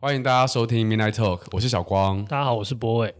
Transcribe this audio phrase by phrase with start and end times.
[0.00, 2.24] 欢迎大家收听 Midnight Talk，我是小光。
[2.26, 3.14] 大家好，我是博伟。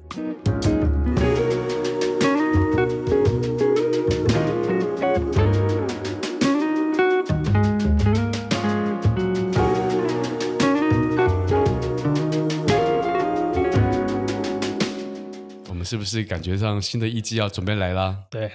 [15.69, 18.17] 我们是不是感觉上新的一季要准备来啦？
[18.29, 18.51] 对，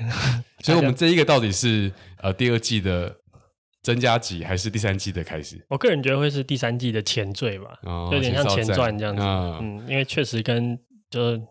[0.60, 3.16] 所以我们 这一个到底是呃第二季的。
[3.82, 5.64] 增加集还是第三季的开始？
[5.70, 9.22] 我个人觉得会是第三季的前缀吧，哦、有点像前传这样子。
[9.22, 10.78] 嗯，嗯，因为确实跟
[11.10, 11.42] 就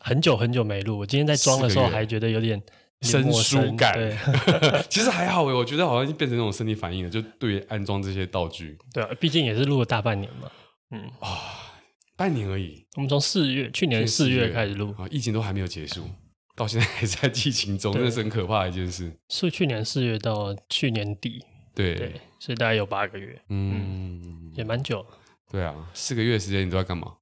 [0.00, 2.62] 很久很久没录，我今天在装的时候还觉得有点，
[3.00, 3.94] 生疏感。
[3.94, 4.14] 对
[4.88, 8.76] 其实还好诶，我觉得好像变成那种生理反应了，就对于安装这些道具。
[8.92, 10.50] 对啊，毕竟也是录了大半年嘛。
[10.90, 11.38] 嗯啊、哦，
[12.16, 12.84] 半年而已。
[12.96, 16.02] 我们从四月去年四月开始录啊，疫情都还没有结束，
[16.54, 19.10] 到现在还在 疫情中，那是很可怕的一件事。
[19.28, 21.42] 是去年四月到去年底。
[21.82, 25.04] 对，对，所以大概有八个月，嗯，嗯也蛮久。
[25.50, 27.16] 对啊，四个月时间你都在干嘛？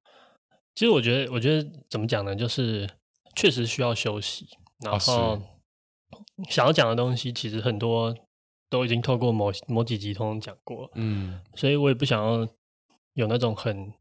[0.75, 2.37] 其实我觉得，我觉得怎么讲呢？
[2.37, 2.89] 就是
[3.35, 4.47] 确实需要休息，
[4.85, 5.41] 然后
[6.49, 8.15] 想要讲的东西，其实很多
[8.71, 12.49] 都已经透过某某几集通通讲过，嗯，所以我也不想要
[13.15, 13.93] 有那种很。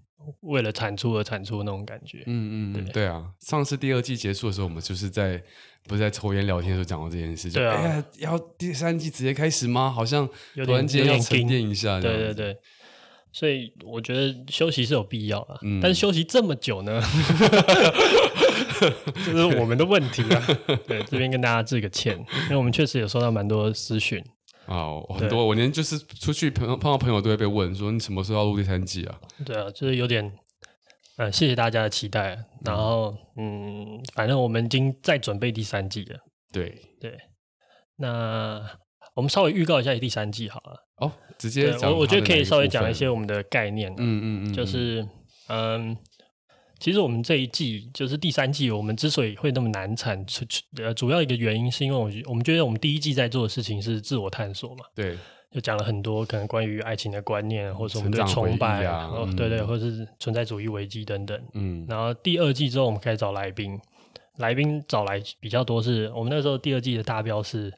[0.41, 3.25] 为了产出而产出那种感觉，嗯嗯，对对啊。
[3.39, 5.41] 上次第二季结束的时候，我们就是在
[5.87, 9.89] 不是在抽烟聊天的时候讲到这件事情，对啊，哎呀，要第三季直接开始吗？
[9.89, 10.27] 好像
[10.65, 12.57] 突然间要沉淀一下，对对对。
[13.33, 16.99] 所以我觉得休息是有必要的，嗯，但是休息这么久呢，
[19.13, 20.47] 这是我们的问题啊。
[20.87, 24.23] 对，这边跟大家致个歉，因为我们确实有收到蛮多私讯。
[24.67, 29.19] 哦，很多，我连就是出去朋友碰到朋友都会被问说，你什么时候要录第三季啊？
[29.45, 30.31] 对啊，就是有点，
[31.17, 32.37] 呃，谢谢大家的期待。
[32.65, 36.19] 然后，嗯，反正我们已经在准备第三季了。
[36.51, 37.17] 对对，
[37.97, 38.61] 那
[39.15, 40.85] 我们稍微预告一下第三季好了。
[40.97, 43.91] 哦，直接讲，我我觉得可以稍微讲一些我们的概念。
[43.97, 45.07] 嗯嗯嗯，就是
[45.47, 45.97] 嗯。
[46.79, 50.45] 其实我们这一季就是第三季，我们之所以会那么难产，主
[50.81, 55.17] 呃主要一个原因是因为我我们觉得我们第一季在做的事情是自我探索嘛，对，
[55.51, 63.79] 就讲了很多可能关于爱情的观念，或者我们对崇拜啊，哦、对对，或者是存在主义危机等等，嗯，然后第二季之后我们开始找来宾，
[64.37, 67.73] 来宾找来比较多是，我们那时候第二季的大标是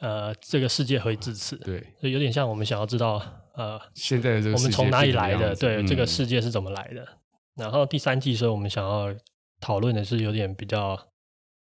[0.00, 3.22] 呃这个世界何以至此，对，所以有点像我们想要知道
[3.54, 7.06] 呃现在的这个我们从哪里来的，对，嗯、这个世界是怎么来的。
[7.56, 9.14] 然后第三季的时候，我们想要
[9.60, 10.98] 讨论的是有点比较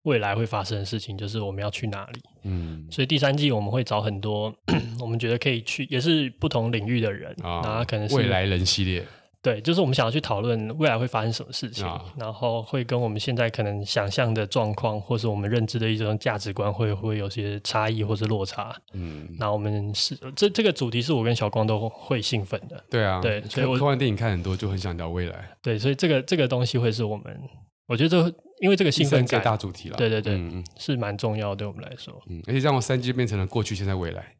[0.03, 2.21] 未来会发生的事情，就是我们要去哪里。
[2.43, 4.55] 嗯，所以第三季我们会找很多
[5.01, 9.05] 我们觉得可以去，也是不同领域的人，啊，然后可能是未来人系列。
[9.41, 18.75] 对，就是我们想要去讨论未来会发生什么事情，啊、然后会跟我们现在可能想象的状况，或是我们认知的一种价值观会会有些差异或是落差。
[18.95, 22.85] 嗯，那我们是这这个主题是我跟小光都会兴奋的。
[22.91, 25.49] 对啊，对，所以我看完电影看很多，就很想聊未来。
[25.63, 27.41] 对，所以这个这个东西会是我们，
[27.87, 28.19] 我觉得这
[28.61, 29.97] 因为这个兴奋感大主题了。
[29.97, 32.13] 对对对，嗯、是蛮重要，对我们来说。
[32.29, 34.35] 嗯，而且让我三季变成了过去、现在、未来。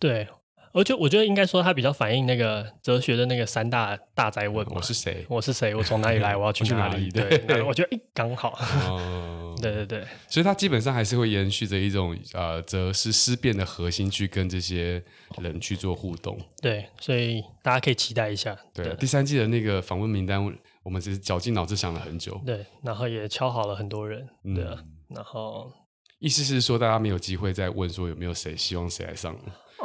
[0.00, 0.26] 对。
[0.74, 5.24] 我就我觉得应该说，它比较反映那个哲学的那个三大大哉问：我是谁？
[5.28, 5.72] 我是谁？
[5.72, 6.34] 我从哪里来？
[6.36, 7.08] 我要去哪里？
[7.10, 8.58] 对，对我觉得诶刚好。
[8.90, 15.00] 哦，对对对，所以它基本上还是会延续着一种呃哲思思辨的核心去跟这些
[15.38, 16.36] 人去做互动。
[16.60, 18.58] 对，所以大家可以期待一下。
[18.74, 20.44] 对，对第三季的那个访问名单，
[20.82, 22.42] 我们只是绞尽脑汁想了很久。
[22.44, 24.28] 对，然后也敲好了很多人。
[24.42, 25.70] 对啊，嗯、然后
[26.18, 29.38] 意思是说，大家没有机会再问说有没有谁希望谁来上。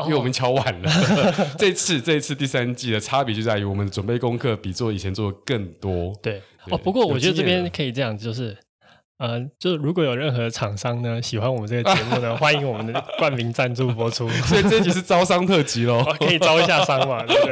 [0.05, 0.91] 因为我们敲晚了，
[1.57, 6.13] 这次这次第三季的差别就在于我们准备功课比做以前做的更多。
[6.21, 8.55] 对，对哦，不过我觉得这边可以这样，就是，
[9.17, 14.29] 呃，就是如果有任何厂商呢喜欢我们这个节目呢，欢迎我们的冠名赞助播出。
[14.29, 17.45] 所以这一集是招商特辑喽， 可以招一下商嘛，对不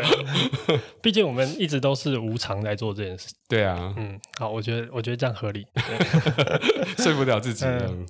[0.68, 0.80] 对？
[1.02, 3.28] 毕竟我们一直都是无偿在做这件事。
[3.50, 5.66] 对啊，嗯，好，我觉得我觉得这样合理，
[6.98, 7.66] 说服了自己。
[7.66, 8.06] 嗯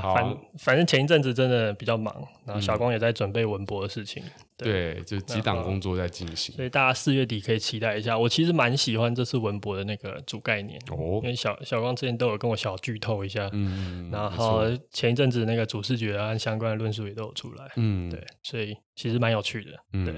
[0.00, 2.14] 啊，反反正前一阵子真的比较忙，
[2.44, 4.22] 然后小光也在准备文博的事情，
[4.56, 8.18] 对，就几档工作在进行，所以大家四月底可以期待一下。
[8.18, 19.72] 我其实蛮喜欢这次文博的那个主概念哦，因为小小光之前都有跟我小剧透一下，嗯，然后前一阵子那个主视觉和相关的论述也都有出来，嗯，对，所以其实蛮有趣的，
[20.04, 20.14] 对，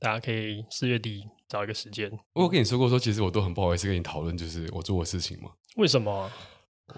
[0.00, 2.10] 大家可以四月底找一个时间。
[2.32, 5.50] 我跟你说过说，其实我都很不好意思跟你讨论，就是我做的事情嘛。
[5.76, 6.30] 为什么？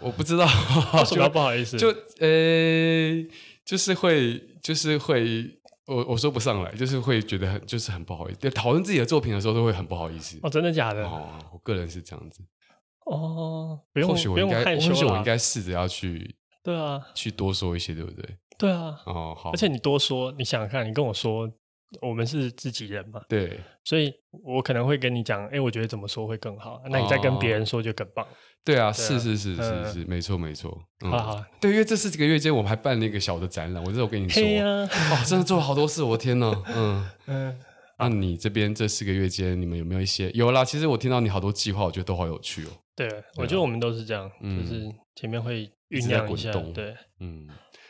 [0.00, 0.46] 我不知道，
[1.04, 1.76] 什么不好意思？
[1.76, 1.88] 就
[2.18, 3.28] 呃、欸，
[3.64, 5.44] 就是会，就是会，
[5.86, 8.50] 我我说不上来，就是会觉得很，就是很不好意思。
[8.50, 10.38] 讨论自己的作品的时候，都会很不好意思。
[10.42, 11.04] 哦，真的假的？
[11.04, 12.42] 哦，我个人是这样子。
[13.06, 18.36] 哦，不用，或许我应该，或许我应该试着要去，对啊，去多说一些，对不对？
[18.58, 19.00] 对啊。
[19.06, 19.50] 哦，好。
[19.50, 21.50] 而且你多说，你想想看，你跟我说。
[22.02, 28.26] 我们是自己人嘛，对，所以我可能会跟你讲，哎，我觉得怎么说会更好，那你再跟别人说就更棒。
[28.64, 30.76] 哦、对啊，是是是是是，没错没错。
[31.04, 34.88] 嗯、好，好，对，因为这四个月间我们还办了一个小的展览，我这我跟你说，哦，
[35.26, 37.60] 真的做了好多事，我天呐，嗯 嗯。
[37.96, 40.30] 那你这边这四个月间，你们有没有一些？
[40.32, 42.68] 有啦，其实我听到你好多计划，我觉得都好有趣哦。
[42.96, 47.46] 对，我觉得我们都是这样，就是前面会酝酿一下，对，嗯。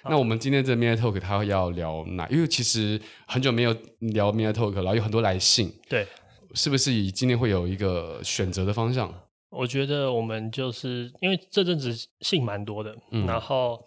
[0.06, 2.28] 那我们今天这 Midnight Talk 他要聊哪？
[2.28, 6.06] 因为其实很久没有聊 Midnight Talk，了有很多来信，对，
[6.52, 9.10] 是不是以今天会有一个选择的方向？
[9.54, 13.82] 我觉得我们就是因为这阵子信蛮多的，嗯，然后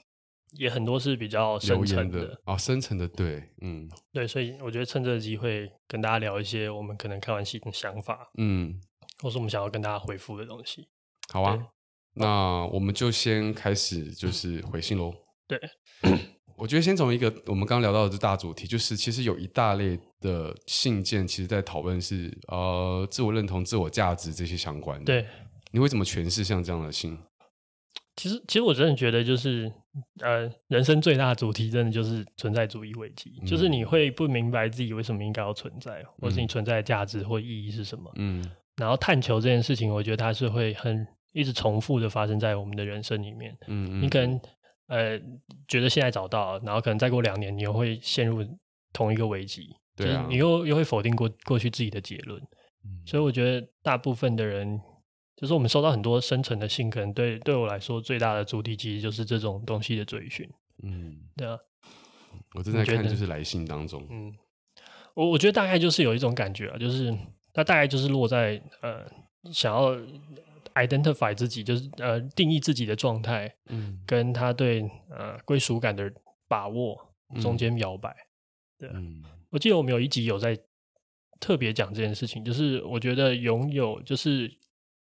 [0.54, 8.80] 也很多是比较深层的啊、哦，深层的，对，嗯，对，所以我觉得趁这个机会跟大家聊一些我们可能看完信的想法，嗯，
[9.22, 10.88] 或是我们想要跟大家回复的东西。
[11.32, 11.68] 好啊，
[12.14, 15.14] 那我们就先开始就是回信喽。
[15.48, 15.60] 对，
[16.58, 25.06] 我觉得先从一个我们刚刚聊到的这大主题，就是其实有一大类的信件，其实在讨论是呃自我认同、自我价值这些相关的。
[25.06, 25.28] 对，
[25.78, 27.16] 你会怎么诠释像这样的信？
[28.16, 29.72] 其实，其实我真的觉得，就是
[30.22, 38.12] 呃，人生最大的主题，真的就是存在主义危机，嗯，就是你会不明白自己为什么应该要存在，或是你存在的价值或意义是什么。
[38.16, 38.44] 嗯，
[38.78, 43.56] 然后探求这件事情，我觉得它是会很一直重复的发生在我们的人生里面。
[43.68, 44.40] 嗯，你可能。
[44.88, 45.20] 呃，
[45.68, 48.42] 觉得现在找到，然后可能再过两年，你又会陷入
[48.94, 52.42] 同一个危机，对啊，就是你又又会否定过过去自己的结论，
[52.86, 54.80] 嗯，所以我觉得大部分的人，
[55.38, 60.46] 就是我们收到很多深层的信，可能对对我来说最大的主题，其实就是这种东西的追寻，
[60.84, 61.58] 嗯，对啊，
[62.56, 64.34] 我正在看就是来信当中，嗯，
[65.14, 67.16] 我我觉得大概就是有一种感觉啊，就是
[67.54, 69.10] 它大概就是落在呃
[69.54, 69.98] 想要。
[70.78, 76.08] identify 自己就是呃定义自己的状态，嗯，跟他对呃归属感的
[76.48, 76.96] 把握
[77.42, 77.58] 中。
[77.58, 78.16] 间摇摆，
[78.78, 80.56] 对，嗯，我记得我们有一集有在
[81.40, 84.56] 特别讲这件事情，就是我觉得拥有就是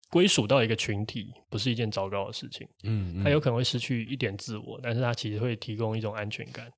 [0.09, 6.71] 归属到一个群体不是一件糟糕的事情，嗯，他有可能会失去一点自我，但是他其实会提供一种安全感。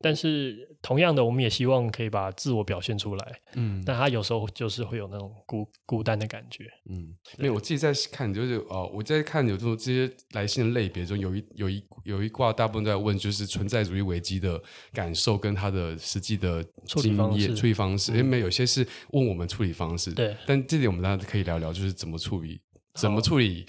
[0.00, 3.40] 但是同样的，我们也希望可以把自我表现出来。
[3.54, 6.64] 嗯，但他有时候就是会有那种孤孤单的感觉。
[6.90, 14.60] 嗯，因为我自己在看，就是哦，我在看有这种这些来信的类别中，有一有一有一卦，大部分都在问，就是存在主义危机的
[14.92, 18.12] 感受跟他的实际的经验处理方式。
[18.16, 22.60] 因为有些是问我们处理方式，对，但这里我们大家可以聊聊，就是怎么处理，
[22.94, 23.66] 怎么处理。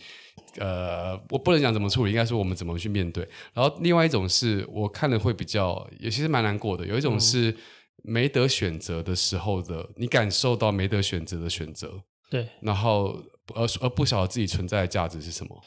[0.58, 3.28] 呃，我不能讲怎么处理，应该说我们怎么去面对。
[3.54, 6.86] 然后另外一种是我看了会比较，也其实蛮难过的。
[6.86, 7.56] 有一种是
[8.04, 12.48] 没得选择的时候的，嗯、你感受到没得选择的选择，对。
[12.62, 13.24] 然后
[13.56, 15.64] 而而不晓得自己存在的价值是什么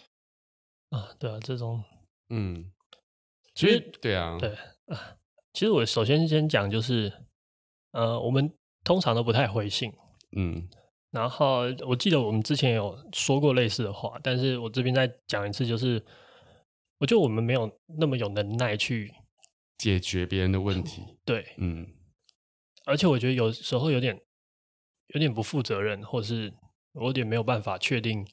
[0.90, 1.08] 啊？
[1.18, 1.82] 对啊，这种
[2.30, 2.70] 嗯，
[3.54, 5.16] 所以对啊，对啊。
[5.52, 7.12] 其实我首先先讲就是，
[7.92, 8.52] 呃，我们
[8.84, 9.92] 通常都不太回信，
[10.36, 10.68] 嗯。
[11.12, 16.04] 然后我记得我们之前有说过类似的话，但是我这边再讲一次，就是
[16.98, 19.12] 我觉得我们没有那么有能耐去
[19.78, 21.02] 解决别人的问题。
[21.24, 21.86] 对，嗯，
[22.84, 24.20] 而且我觉得有时候有点
[25.14, 26.52] 有点不负责任，或者是
[26.92, 28.26] 我有点没有办法确定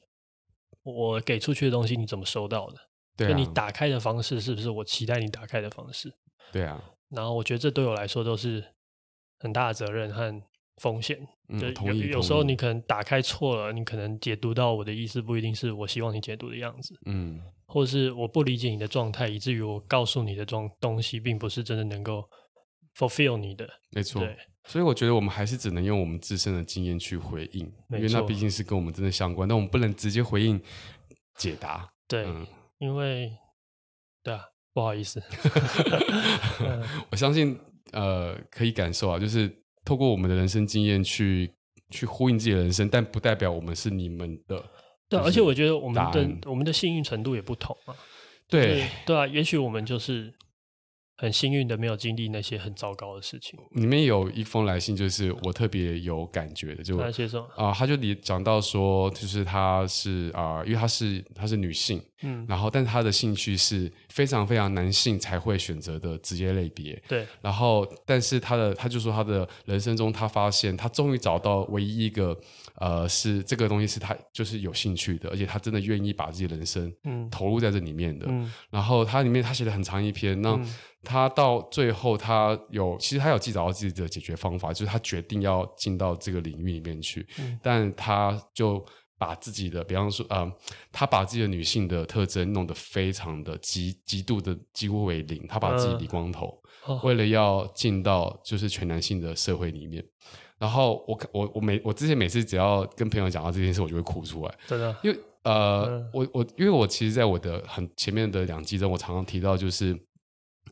[0.82, 2.76] 我给出去的东西你怎么收到的，
[3.16, 6.12] 对啊，就你打开的方式是不是我期待你打开的方式？
[6.52, 8.74] 对啊，然后我觉得这对我来说都是
[9.38, 10.42] 很大的责任和。
[10.82, 22.26] 风险，对，有有时候你可能打开错了，你可能解读到我的意思不一定是我希望你解读的样子，嗯，或者是我不理解你的状态，以至于我告诉你的状东西并不是真的能够
[22.96, 30.58] fulfill 你的，没错，对，所以我觉得我们还是只能用我们自身的经验去回应，因为那毕竟是跟我们真的相关，但我们不能直接回应
[31.36, 32.46] 解答，对，嗯，
[32.78, 33.30] 因为，
[34.22, 34.42] 对啊，
[34.72, 35.22] 不好意思
[37.12, 37.60] 我相信，
[37.92, 39.62] 呃，可以感受啊，就是。
[39.84, 41.52] 透过我们的人生经验去
[41.90, 44.64] 去呼应自己的人生，但不代表我们是你们的。
[45.08, 47.94] 对，而且我觉得我们的我们的幸运程度也不同啊。
[48.48, 50.32] 对，对啊，也许我们就是。
[51.16, 53.58] 很幸运的没有经历那些很糟糕的事情。
[53.72, 57.08] 里面有一封来信，就是我特别有感觉的，就啊、
[57.56, 67.26] 呃，他就里讲到说，就是他是啊、呃，因为他是他是女性，嗯，然后但是他的兴趣是非常非常男性才会选择的职业类别，对。
[67.40, 72.36] 然后，但是他的他就说他的人生中，他发现他终于找到唯一一个
[72.80, 78.26] 呃，是这个东西是他就是有兴趣的，而且他真的愿意把自己人生嗯投入在这里面的。
[78.28, 80.50] 嗯、然后他里面他写了很长一篇，那。
[80.50, 80.74] 嗯
[81.06, 88.82] 他到最后，他有其实他有自己找到自己的解决方法，就是他决定要进到这个领域里面去，嗯、但他就
[89.18, 90.50] 把自己的，比方说，呃，
[90.90, 100.02] 他把自己的女性的特征弄得非常的极极度的几乎为零，他把自己理光头，呃、为了要进到就是全男性的社会里面。
[100.58, 109.98] 然后我我我每我之前每次只要跟朋友讲到这件事，我就会哭出来，真的，因为呃，嗯、我我因为我其实，在我的很前面的两季中，我常常提到就是，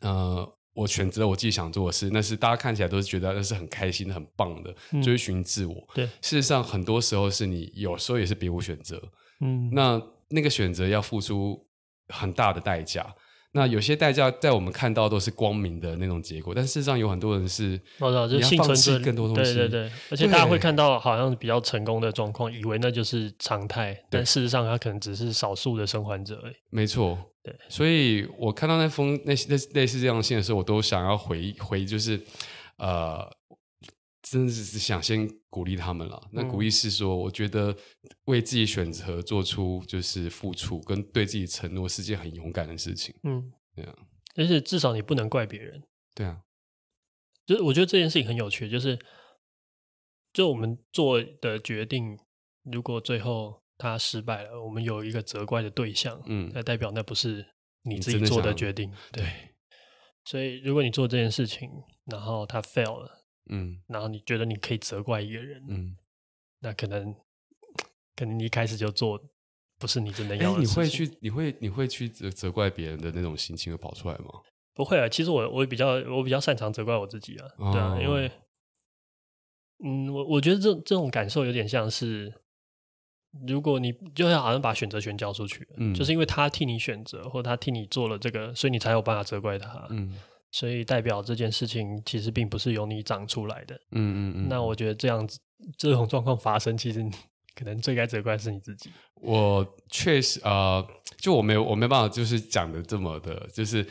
[0.00, 0.50] 呃。
[0.74, 5.86] 我选择了我自己想做的事，那是大家看起来都是觉得那是很开心、很棒的，嗯、追寻自我。
[5.92, 8.98] 对，事实上很多时候是你有时候也是别无选择。
[9.42, 11.62] 嗯，那那个选择要付出
[12.08, 13.14] 很大的代价。
[13.54, 19.54] 那有些代价在我们看到都是光明的那种结果，但事实上有很多人是，我知道，就更多东西。
[19.54, 26.54] 对对对，而且大家会看到好像比较成功的状况，以为那就是常态，但事实上他可能只是少数的生还者而已。
[26.70, 27.18] 没错。
[27.44, 32.18] 对，所以我看到那封那些类类似这样的信的时候，我都想要回回，就是
[32.78, 33.28] 呃，
[34.32, 36.28] 真的是想先鼓励他们了。
[36.32, 37.76] 那鼓励是说，我觉得
[38.24, 43.14] 为自己选择做出就是付出跟对自己承诺是件很勇敢的事情。
[43.24, 43.94] 嗯，对啊，
[44.36, 45.82] 而且至少你不能怪别人。
[46.14, 46.40] 对啊，
[47.46, 48.98] 就是我觉得这件事情很有趣，就是
[50.32, 52.18] 就我们做的决定，
[52.62, 53.60] 如果最后。
[53.78, 57.44] 他失败了，我们有一个责怪的对象，嗯，那代表那不是
[57.82, 59.24] 你自己做的决定，对。
[60.24, 61.68] 所以，如果你做这件事情，
[62.04, 65.96] 然后他 fail 了，嗯，然后你觉得你可以责怪一个人，嗯，
[66.60, 67.14] 那可能，
[68.16, 69.20] 可能你一开始就做
[69.78, 70.60] 不是你真的要的。
[70.60, 74.30] 你会去，你会，你会去责责怪别人的那种心情会跑出来吗？
[74.74, 78.30] 不会啊，其实我我比较我比较擅长责怪我自己啊，哦、对啊，因为，
[79.84, 82.32] 嗯，我我觉得这这种感受有点像是。
[83.48, 90.14] 如果你就会好像把选择权交出去，嗯，就是因为他替你选择，或他替你做了这个，所以你才有办法责怪他，嗯，
[90.52, 94.48] 所以代表这件事情其实并不是由你长出来的，嗯嗯嗯。
[94.48, 95.40] 那我觉得这样子
[95.76, 97.04] 这种状况发生，其实
[97.56, 98.92] 可能最该责怪是你自己。
[99.16, 103.84] 我确实啊、呃，就我没有我没办法，就是讲的这么的，就是。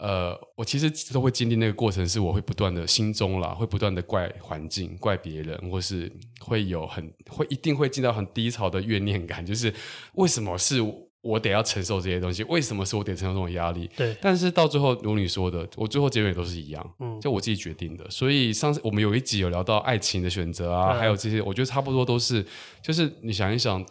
[0.00, 6.08] 呃，我其实都会经历那个过程，是我会不断的心中啦，会不断的怪环境、怪别人，或是
[6.38, 9.74] 会有很会一定会进到很低潮的怨念感，就是
[10.14, 10.76] 为什么是
[11.20, 12.42] 我得要承受这些东西？
[12.44, 13.88] 为什么是我得承受这种压力？
[13.96, 14.16] 对。
[14.20, 18.08] 但是到最后，如你说的，我最后结尾都是一样，嗯，就我自己决定的。
[18.10, 22.44] 所以上次我们有一集有聊到爱情的选择啊，嗯、还有这些，我觉得差不多都是，
[22.82, 23.84] 就是你想一想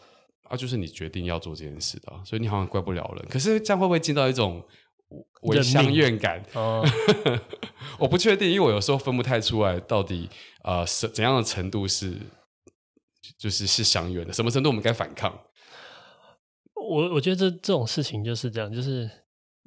[0.43, 3.25] 啊，就是你决定要做这件事的，所以你好像怪不了人。
[3.29, 4.63] 可是这样会不会进到一种？
[5.43, 6.85] 违相怨感，哦、
[7.97, 10.29] 我不确定，因为我有时候分不太出来到底
[10.65, 12.13] 呃是怎样的程度是
[13.37, 15.33] 就是是相怨的，什么程度我们该反抗？
[16.81, 19.09] 我我觉得这这种事情就是这样，就是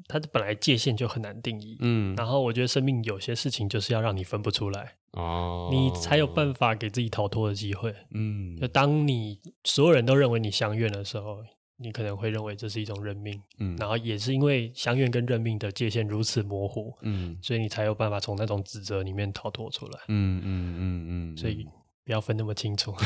[0.07, 11.38] 它本来界限就很难定义，嗯，然后我觉得生命有些事情就是要让你分不出来哦，你才有办法给自己逃脱的机会，嗯，就当你所有人都认为你相怨的时候。
[11.83, 21.67] 你可能会认为这是一种认命，嗯，然后也是因为相怨跟认命的界限如此模糊，嗯，所以你才有办法从那种指责里面逃脱出来，嗯嗯嗯嗯，所以
[22.11, 22.90] 不要分那么清楚，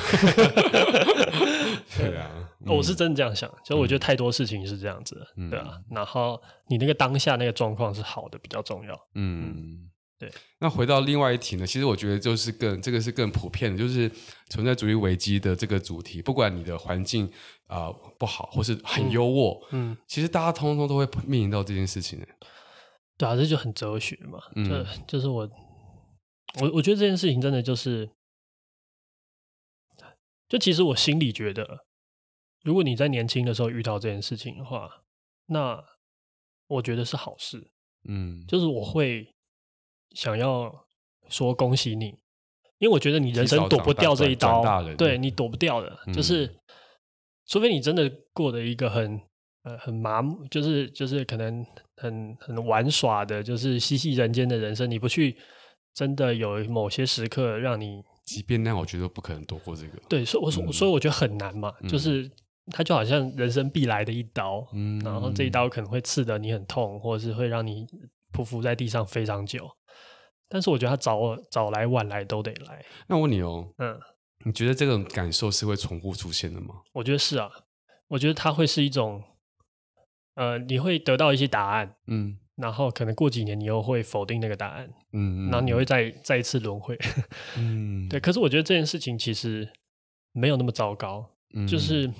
[1.98, 5.14] 对啊，我是真的这样想，所以我觉得太多事情是这样子，
[5.50, 9.90] 对啊，然后你那个当下那个状况是好的比较重要，嗯。
[10.18, 11.66] 对，那回到另外一题呢？
[11.66, 14.10] 其实我觉得就是更这个是更普遍的，就是
[14.48, 16.22] 存在主义危机的这个主题。
[16.22, 17.26] 不管你的环境
[17.66, 22.24] 啊、呃、不好，或是很优渥，嗯，嗯，其实大家通通都会面临到这件事情。
[23.18, 24.38] 对啊，这就很哲学嘛。
[24.54, 25.50] 嗯，就，就是我
[26.60, 28.08] 我我觉得这件事情真的就是，
[30.54, 31.84] 就其实我心里觉得，
[32.62, 34.88] 如果你在年轻的时候遇到这件事情的话，
[35.46, 35.84] 那
[36.68, 37.72] 我觉得是好事。
[38.08, 39.28] 嗯，就是我会。
[40.14, 40.72] 想要
[41.28, 42.06] 说恭喜你，
[42.78, 44.62] 因为我觉得你人生躲不掉这一刀，
[44.94, 46.48] 对，你躲不掉的，嗯、就是
[47.48, 49.20] 除非你真的过的一个很
[49.64, 55.36] 呃很麻木，就是就是可能很很玩耍的，就是嬉戏人间的人生，你不去
[55.94, 59.98] 真的有某些时刻让你，即便那样，我觉得不可能躲过这个。
[60.08, 62.30] 对，所以我说，嗯、所以我觉得很难嘛，就是
[62.72, 67.86] 它就好像人生必来的一刀，嗯，然后这一刀可能会刺得你很痛，或者是会让你
[68.32, 69.68] 匍匐在地上非常久。
[70.48, 72.84] 但是我觉得他早早来晚来都得来。
[73.08, 73.98] 那我问你哦，嗯，
[74.44, 76.76] 你觉得这种感受是会重复出现的吗？
[76.92, 77.50] 我觉得是啊，
[78.08, 79.22] 我觉得它会是一种，
[80.34, 86.98] 呃，你会得到一些答案，嗯，然后可能过几年你又会否定那个答案，嗯，然后你会再再一次轮回，
[87.58, 88.20] 嗯， 对。
[88.20, 89.68] 可是我觉得这件事情其实
[90.32, 92.10] 没有那么糟糕，嗯，就是。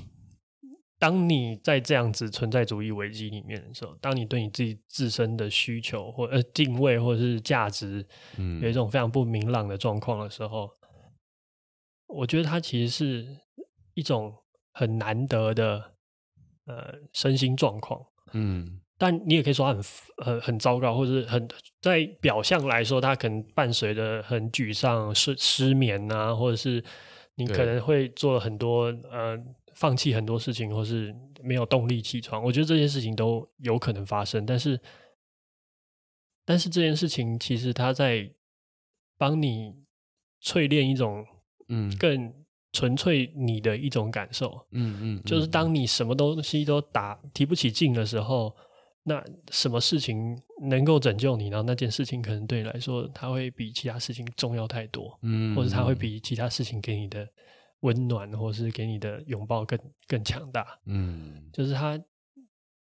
[0.97, 8.07] 当你在这样子存在主义危机里面的时候，当你对你自己自身的需求或呃定位或者是价值，
[8.38, 10.88] 嗯，有一种非常不明朗的状况的时候，嗯，
[12.07, 13.37] 我觉得它其实是
[13.93, 14.35] 一种
[14.73, 15.95] 很难得的
[16.67, 18.00] 呃身心状况，
[18.33, 19.85] 嗯，但你也可以说他很
[20.25, 21.47] 很很糟糕，或者是很
[21.83, 26.83] 在表象来说，他可能伴随着很沮丧、失失眠啊，或者是
[27.35, 29.39] 你可能会做了很多呃
[29.75, 32.43] 放弃很多事情，或是没有动力起床。
[32.43, 34.81] 我觉得这些事情都有可能发生，但是
[36.47, 38.31] 但是这件事情其实它在
[39.19, 39.75] 帮你
[40.43, 41.27] 淬炼一种
[41.69, 42.33] 嗯更。
[42.77, 48.53] 纯粹你的一种感受，嗯嗯，就是当你什么东西都打提不起劲的时候，
[49.07, 51.63] 那什么事情能够拯救你呢？
[51.67, 57.29] 那件事情可能对你来说，它会比其他事情重要太多，嗯，或者它会比其他事情给你的
[57.81, 62.01] 温暖，或是给你的拥抱更更强大，嗯，就是它，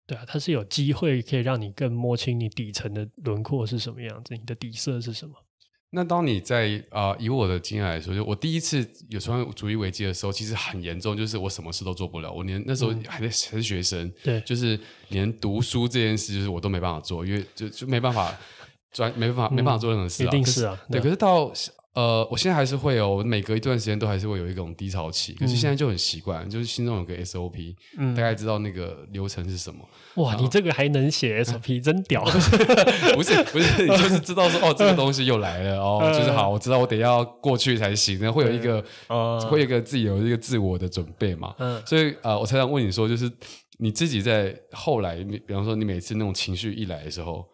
[0.06, 5.34] 对啊，它是有机会可以让你更摸清你底层的轮廓是什么样子，你的底色是什么。
[5.92, 12.32] 那当你在啊、呃，以我的经验来说，就我第一次有创业主义危机的时候，其实很严重，就是我什么事都做不了。
[12.32, 14.78] 我连那时候还在还是学生，嗯、对，就是
[15.08, 18.32] 连读书这件事，就是我都没办法做，因为就就没办法
[18.92, 20.26] 专，没办法、嗯、没办法做任何事啊。
[20.28, 21.00] 一定是啊，是对。
[21.00, 21.52] 可是到
[21.92, 25.32] 呃，我现在还是会有，每隔一段时间都还是会有一种低潮期。
[25.32, 29.80] 可是现在就很习惯，就是心中有个 SOP，、嗯、大概知道那个流程是什么。
[30.22, 32.22] 哇，你这个还能写 SOP，、嗯、真屌！
[32.22, 32.30] 不
[33.24, 38.18] 是不是，你 就是知道说哦，这个东西又来了哦，就是好，我知道我得要过去才行。
[38.20, 41.54] 然后会有一个，呃、会有一个自己有一个自我的准备嘛。
[41.58, 43.28] 嗯，所以呃，我才想问你说，就是
[43.78, 47.44] 你自己在后来，比方说你每次那种情绪一来的时候。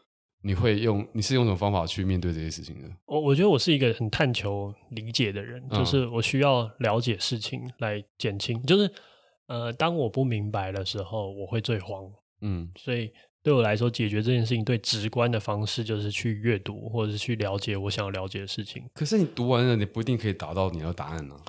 [0.47, 2.89] 你会用你是用什么方法去面对这些事情的？
[3.07, 8.63] 我我觉得我是一个很探求理解的人，嗯、就是我需要了解事情来减轻。
[8.63, 8.89] 就是
[9.49, 12.09] 呃，当我不明白的时候，我会最慌。
[12.43, 13.11] 嗯，所以
[13.43, 18.89] 对我来说，解决这件事情最直观的方式就是去阅读，或者是去了解我想要了解的事情。
[18.95, 21.43] 可是你读完了，你不一定可以达到你的答案呢、啊。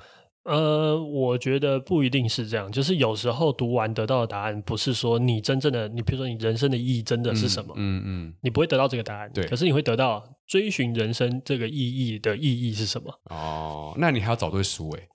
[0.48, 13.12] 呃，我觉得不一定是这样，就是有时候读完得到的答案，不是说你真正的，你比如说你人生的意义真的是什么，嗯嗯，嗯你不会得到这个答案，对，可是你会得到追寻人生这个意义的意义是什么？
[13.30, 15.08] 哦，那你还要找对书诶。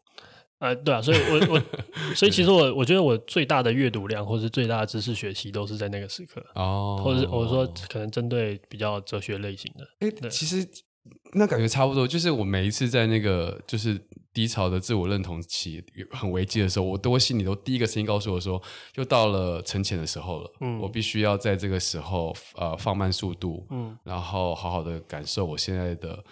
[0.59, 1.61] 呃，对啊，所以我我
[2.15, 10.63] 所以其实我我觉得我最大的阅读量，或是最大的知识学习，都是在那个时刻哦，或者是我说可能针对比较哲学类型的，哎、欸，其实
[11.33, 13.99] 那感觉差不多，就是我每一次在那个就是。
[14.33, 18.59] 低潮的自我认同期很危机的时候，我都会心里头第一个声音告诉我说，
[18.95, 20.51] 又到了沉潜的时候了。
[20.61, 26.23] 嗯，我必须要在这个时候呃放慢速度，嗯，然后好好的感受我现在的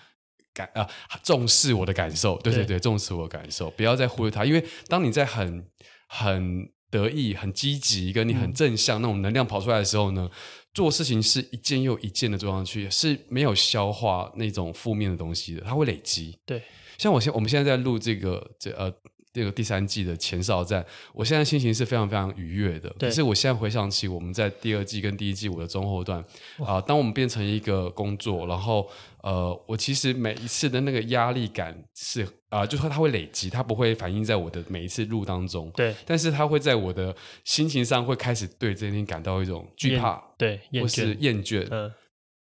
[0.51, 0.89] 感啊，
[1.21, 2.37] 重视我的感受。
[2.39, 4.43] 对对对，对重视我的感受，不要再忽略它。
[4.45, 5.63] 因为当你在很
[6.07, 10.27] 很得意、很积极、跟你很正向、嗯、那种能量跑出来的时候呢，
[10.73, 16.39] 做事情是一件又一件的做上去，是没有消化那种负面的东西的，它会累积。
[16.47, 16.63] 对。
[17.01, 18.93] 像我现我们现在在录这个这呃
[19.33, 20.85] 这个第三季的前哨战，
[21.15, 22.93] 我现在心情是非常非常愉悦的。
[22.99, 26.19] 可是我现在回想起我们在第二季跟第一季我的中后段
[26.59, 28.87] 啊、呃，当我们变成一个工作，然后
[29.23, 35.71] 呃，我其实每一次的那个压力感是啊、呃，就是它会累积，它不会反映在我的每一次录当中。
[35.75, 41.65] 对，但是它会在我的心情上会开始对这件事情感到一种惧怕，对，或是厌倦。
[41.71, 41.91] 嗯，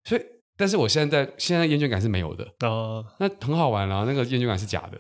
[0.05, 0.23] 所以。
[0.57, 2.47] 但是我现在现在厌倦感是没有的。
[2.61, 4.99] 哦，那很好玩啊，那个厌倦感是假的，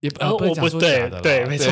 [0.00, 1.66] 也不我不对对，没错，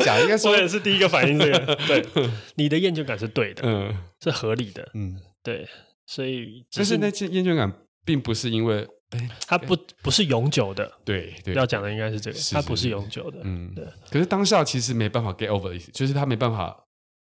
[0.00, 2.04] 假的应该说 我也是第一个反应这个，对，
[2.56, 5.66] 你的厌倦感是对的，嗯，是合理的，嗯，对，
[6.06, 7.72] 所以但是那些厌倦感
[8.04, 16.76] 并不是因为，哎，它不不是永久的，对对，要讲的应该是这个，它不是永久的，嗯，对，可是当下其实没办法 get over 的意思，就是他没办法。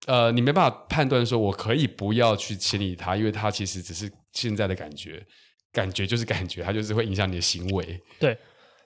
[0.06, 5.26] 呃，你没办法判断说，我可以不要去清理它，因为它其实只是现在的感觉，
[5.72, 8.02] 感觉就是感觉，它就是会影响你的行为。
[8.20, 8.38] 对，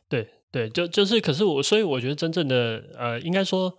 [0.08, 3.76] 对，对，就就是，可是我，所以我觉得真正的，呃，应该说，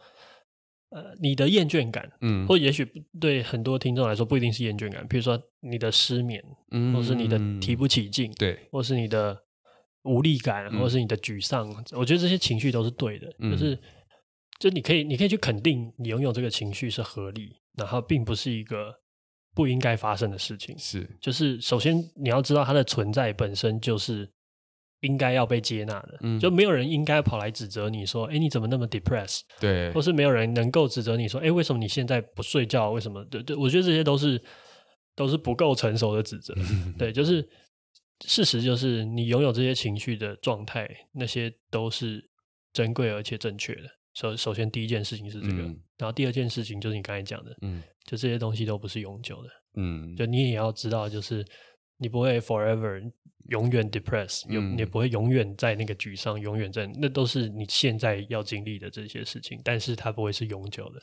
[0.90, 2.86] 呃，你的厌倦感，嗯，或也许
[3.20, 9.38] 对很多听众来说不一定是厌倦感，比如说你的失眠，嗯，或是你的提不起劲，对，或是你的
[10.02, 13.78] 无力感，嗯，或是你的沮丧，我觉得这些情绪都是对的，嗯，就是。
[14.60, 18.92] 就你可以，你可以去肯定你拥有这个情绪是合理，然后并不是一个
[19.58, 20.78] 不应该发生的事情。
[20.78, 24.30] 是，就是首先你要知道它的存在本身就是
[25.00, 26.16] 应该要被接纳的。
[26.20, 29.40] 嗯，就没有人应该跑来指责你说，哎，你怎么那么 depressed？
[29.58, 32.92] 对，或是没有人能够指责你说，哎，为什么你现在不睡觉？
[32.92, 33.24] 为什么？
[33.24, 34.40] 对对，我觉得这些都是
[35.16, 36.54] 都是不够成熟的指责。
[36.96, 37.44] 对，就是
[38.24, 42.24] 事实就是你拥有这些情绪的状态，那些都是
[42.72, 43.90] 珍贵而且正确的。
[44.18, 51.46] 首首先，第一件事情是这个，嗯、然后第二件事情就是你刚才讲的，嗯，就这些东西都不是永久的，嗯，就你也要知道，就是
[51.98, 53.00] 你不会 forever
[53.50, 61.00] 永远 depressed，永、嗯、你不会永远在那个沮丧，永远在那都是你现在要经历的这些事情，但是它不会是永久的。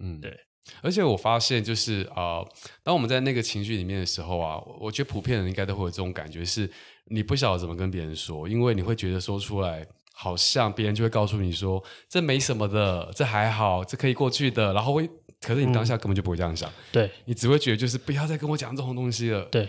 [0.00, 0.38] 嗯，对。
[0.82, 2.52] 而且我发现就是啊、呃，
[2.82, 6.70] 当我们在那个情绪里面的时候啊，我觉得普遍人应该都会有这种感觉，是
[7.06, 9.86] 你不晓得怎么跟别人说，因为你会觉得说出来。
[10.20, 14.72] 好像别人就会告诉你说，这没什么的，这还好，这可以过去的。
[14.72, 15.08] 然后会，
[15.40, 19.42] 可是你当下根本就不会这样想，嗯、对，你只会觉得就是不要再跟我讲这种东西了。
[19.44, 19.68] 对，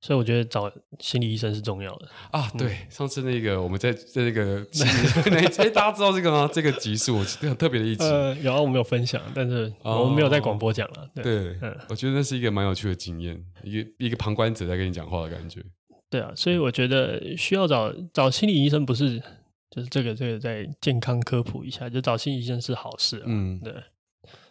[0.00, 2.50] 所以我觉得找心理医生是重要的啊。
[2.56, 4.66] 对，嗯、上次那个我们在在那个
[5.26, 6.48] 那哎，大家知道这个吗？
[6.50, 11.06] 这个集数很特别的一集，呃，有啊，我们有分享，但是我们没有在广播讲了。
[11.14, 15.60] 对，对嗯、我觉得那是一个蛮有趣的经验，一个一个旁观者在跟你讲话的感觉。
[16.08, 19.22] 对啊，所以我觉得需要找找心理医生不是。
[19.74, 23.24] 就是这个，这个再健康科普一下，就找心理医生是好事啊。
[23.26, 23.74] 嗯，对，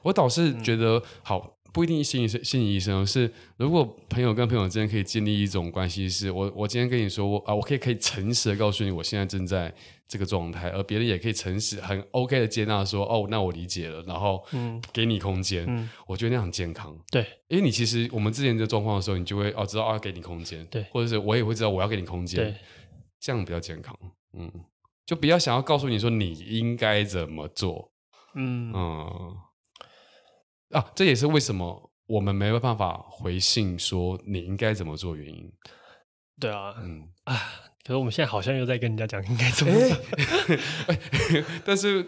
[0.01, 9.73] 我倒是觉得好，不一定心理心理医生是，如果朋友跟朋友之间可以建立一种关系，是我我今天跟你说，我啊，我可以可以诚实的告诉你，我现在正在
[10.09, 16.93] 这个状态，而别人也可以诚实很 OK 的接纳说，哦，那我理解了，然后嗯，给你空间，嗯，我觉得那样很健康。
[17.09, 22.55] 对，因为你其实我们之前的状况的时候，你就会哦知道啊，给你空间，对，或者是我也会知道我要给你空间，对，
[23.21, 23.97] 这样比较健康，
[24.37, 24.51] 嗯。
[25.05, 27.91] 就不要想要告诉你说你应该怎么做，
[28.35, 29.37] 嗯嗯
[30.71, 35.51] 啊，这也是为什么我们没有办法回信说你应该怎么做原因。
[36.39, 37.35] 对啊，嗯啊，
[37.83, 39.97] 可是我们现在好像又在跟人家讲应该怎么做，
[40.87, 42.03] 欸、 但是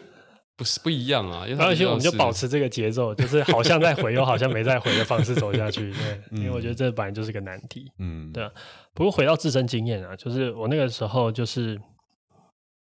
[0.56, 1.46] 不是不一样啊？
[1.60, 5.92] 而且我们就保持这个节奏，就是好像在回又好像没在回的方式走下去。
[5.92, 7.92] 对， 嗯、因为我觉得这本来就是个难题。
[8.00, 8.50] 嗯，对啊。
[8.94, 11.78] 不过回到自身经验啊，就是我那个时候就是。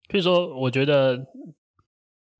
[0.09, 1.25] 所以说，我觉得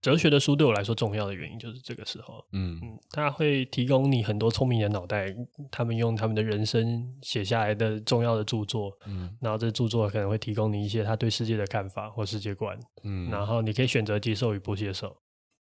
[0.02, 2.80] 哲学的书对我来说重要的原因就是这个时候，嗯。
[2.82, 5.34] 嗯，它会提供你很多聪明的脑袋，
[5.72, 15.18] 他们用他们的人生写下来的重要的著作，嗯，然后这著作可能会提供你一些他对世界的看法或世界观，嗯，然后你可以选择接受与不接受，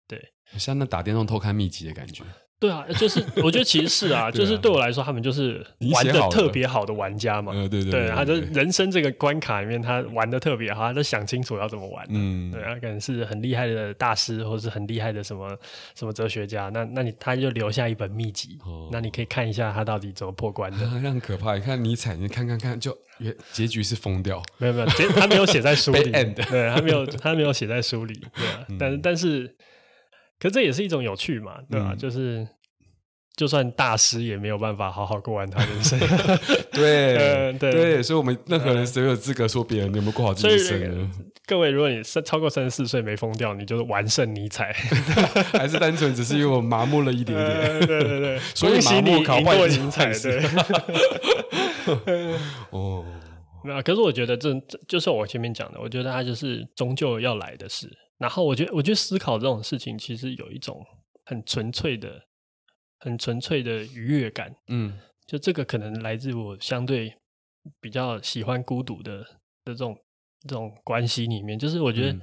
[0.08, 0.20] 对，
[0.58, 2.24] 像那打电动偷看秘籍的感觉。
[2.62, 7.52] 对啊，就是我觉得其实是啊， 就是对我来说，他们就是玩的特别好的玩家嘛。
[7.54, 12.06] 对对对，他就人生这个关卡里面，他玩的特别好，他都想清楚要怎么玩。
[12.10, 15.50] 嗯，对啊，可能是很厉害的大师，或者是很厉害的什么
[15.96, 16.70] 什么哲学家。
[16.70, 18.60] 那那你他就留下一本秘籍，
[18.92, 20.78] 那你可以看一下他到底怎么破关的。
[21.02, 22.96] 那很可怕，你看尼采，你看看看，就
[23.52, 24.40] 结局是疯掉。
[24.60, 28.14] 没有没有，结他没有写在书里，对，他没有他没有写在书里。
[28.36, 29.56] 对啊，但是但是。
[30.42, 31.90] 可这也是一种有趣嘛，对吧？
[31.92, 32.48] 嗯、就是
[33.36, 36.00] 就算大师也没有办法好好过完他人生。
[36.74, 41.12] 对、 呃、对对，所以我们任何人谁有资格说别人有没有过好自己的生呢？
[41.46, 44.74] 各位，如果你三超过三十四岁没疯掉，你就是完胜尼采，
[45.54, 47.48] 还是单纯只是因为我麻木了一点点？
[47.48, 50.12] 呃、对对对，所以麻木考过尼采。
[50.14, 50.42] 对。
[52.70, 53.06] 哦，
[53.64, 57.88] 那可是我觉得这这就是我前面讲的，我觉得他就是终究要来的事。
[58.22, 60.80] 然后我觉得，我觉得思考这种事情，其实有一种
[61.26, 62.22] 很纯粹的、
[63.00, 64.56] 很纯粹的愉悦感。
[64.68, 67.18] 嗯，就这个可能来自我相对
[67.80, 69.22] 比较喜欢孤独的
[69.66, 69.98] 的这种
[70.48, 72.20] 这种关系里面，就是我觉得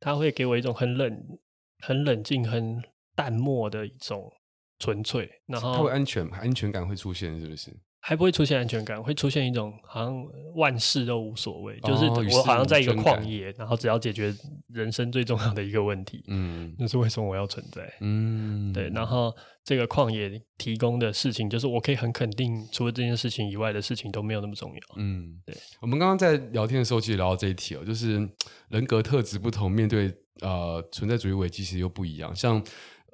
[0.00, 1.38] 它会给我一种很冷、
[1.78, 2.82] 很冷静、很
[3.14, 4.28] 淡漠的一种
[4.80, 5.30] 纯粹。
[5.46, 7.70] 然后它会安全，安全感会出现，是不是？
[8.00, 14.34] 还不会出现安全感，会出现一种好像万事都无所谓，哦、就是我好像在一个旷野，然后只要解决
[14.68, 17.82] 人生最重要的一个问题，嗯，那是为什么我要存在？
[18.00, 18.88] 嗯，对。
[18.90, 19.34] 然后
[19.64, 24.80] 这个旷野提供的事情，就是我可以很肯定，除了这件事情以外的事情都没有那么重要。
[24.96, 25.54] 嗯，对。
[25.80, 28.26] 我们刚刚在聊天的时候，其实聊到这一题哦，就是
[28.68, 32.64] 人格特质不同，面对呃存在主义危机其实又不一样，像。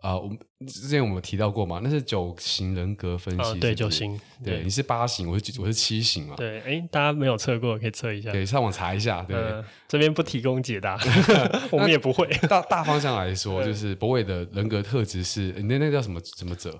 [0.05, 3.57] 啊，我们之前我们提到过嘛，那是九型人格分析哦？
[3.59, 4.21] 对，九型。
[4.45, 6.35] 对，你是八型，我是我是七型嘛。
[6.37, 8.31] 对，哎，大家没有测过，可以测一下。
[8.31, 9.23] 对，上网查一下。
[9.23, 9.37] 对，
[9.88, 11.01] 这边不提供解答，
[11.73, 12.27] 我们也不会。
[12.47, 16.79] 大大方向来说， 就是博伟的人格特质是，那那叫什么什么者？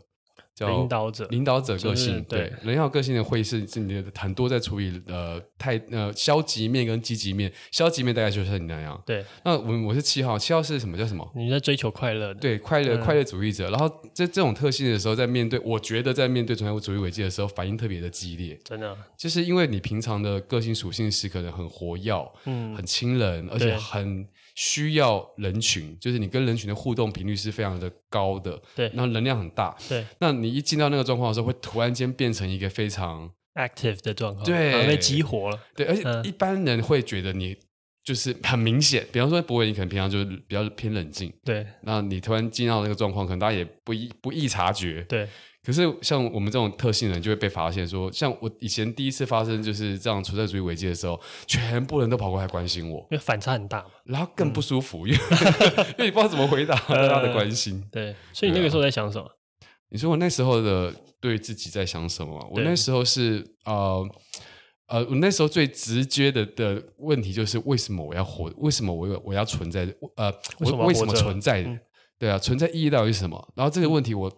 [0.54, 9.24] 叫领导者，领导者个性，对，人要个性的会是是你的很多在处理呃太呃消极面跟积极面，消极面大概就是你那样，对。
[9.44, 10.96] 那我我是七号，七号是什么？
[10.96, 11.28] 叫什么？
[11.34, 13.68] 你在追求快乐，对，快乐快乐主义者。
[13.70, 24.26] 然后这这种特性的时候，在面对我觉得在面对存在主义危机的时候，反应特别的激烈，真的，就是因为你平常的个性属性是可能很活跃，嗯，很亲人，而且很。
[24.54, 30.04] 需要人群，就是你跟人群的互动频率是非常的高的，对，然后能量很大，对。
[30.18, 35.86] 那你一进到那个状况的时候，会突然间变成一个非常 active 的状况，对，被激活了，对。
[35.86, 37.56] 而且一般人会觉得你
[38.04, 45.28] 就是很明显，比方说博伟，你可能平常就是比较偏冷静，对，那你突然进到那个状况，可能大家也不易不易察觉，对。
[45.64, 55.18] 可是像我们这种特性人，就会被发现说，像我以前第一次发生就是这样存在主义危机的时候，全部人都跑过来关心我，因为反差很大嘛，然后更不舒服，嗯、因为
[55.96, 58.03] 因为你不知道怎么回答大家的关心、 呃。
[58.03, 59.27] 对，所以你那个时候在想什么？
[59.88, 62.38] 你说我那时候的对自己在想什么？
[62.53, 64.07] 我那时候是呃。
[64.87, 68.53] 呃，我那时候最直接的的问题就是为什么我要活？
[68.59, 69.88] 为什么我我要存在？
[70.16, 71.62] 呃，我为，为什么存在？
[71.62, 71.81] 嗯、
[72.18, 73.53] 对啊，存在意义到底是什么？
[73.57, 74.31] 然后这个问题我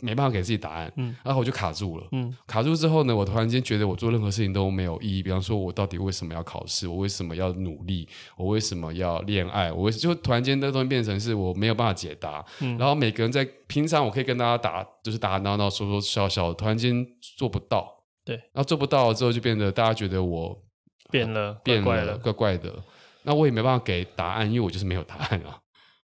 [0.00, 5.22] 没办法给自己答案，嗯，然后我就卡住了，嗯，卡住之后呢，我突然间觉得我做任何事情都没有意义。
[5.22, 6.88] 比方说，我到底为什么要考试？
[6.88, 8.08] 我为什么要努力？
[8.36, 9.72] 我为什么要恋爱？
[9.72, 12.44] 我就突然间那东西变成是我没有办法解答。
[12.60, 17.88] 嗯，然后每个人在平常我可以跟大家打，就是打打闹闹、说说笑笑，突然间做不到。
[18.24, 20.60] 对，然后做不到之后，就变得大家觉得我
[21.10, 22.82] 变了，变了，怪怪，怪怪的。
[23.22, 25.60] 那我也没办法给答案，因为我就是没有答案啊。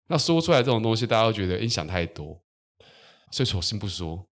[0.08, 2.40] 那说出来这种东西，大家都觉得你想太多，
[3.30, 4.26] 所以索性不说，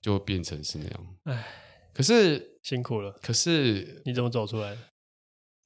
[0.00, 1.16] 就变成是那样。
[1.24, 1.46] 唉，
[1.92, 3.12] 可是辛苦了。
[3.22, 4.76] 可是你怎么走出来？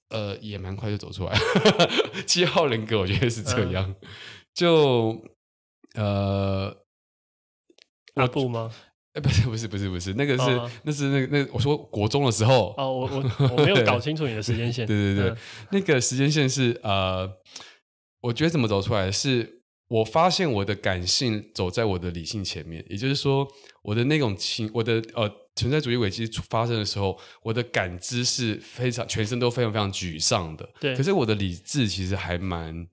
[0.08, 1.34] 呃，也蛮快就走出来。
[2.26, 3.90] 七号人格，我觉得是这样。
[3.90, 4.08] 嗯、
[4.52, 5.24] 就
[5.94, 6.84] 呃，
[8.14, 8.70] 阿布吗？
[9.14, 14.86] 哎，不是不是不是不是，那个是、哦、那是那个那个、我说国中的时候哦，我我我没有搞清楚你的时间线。
[14.86, 15.36] 对对对，嗯、
[15.70, 17.30] 那个时间线是呃，
[18.20, 19.61] 我觉得怎么走出来是，
[19.92, 23.46] 我发现我的感性走在我的理性前面，也就是说，
[23.82, 30.66] 我的那种情，我的呃存在主义危机发生的时候，我的感知是非常全身都非常非常沮丧的。
[30.80, 32.88] 对，可是我的理智其实还蛮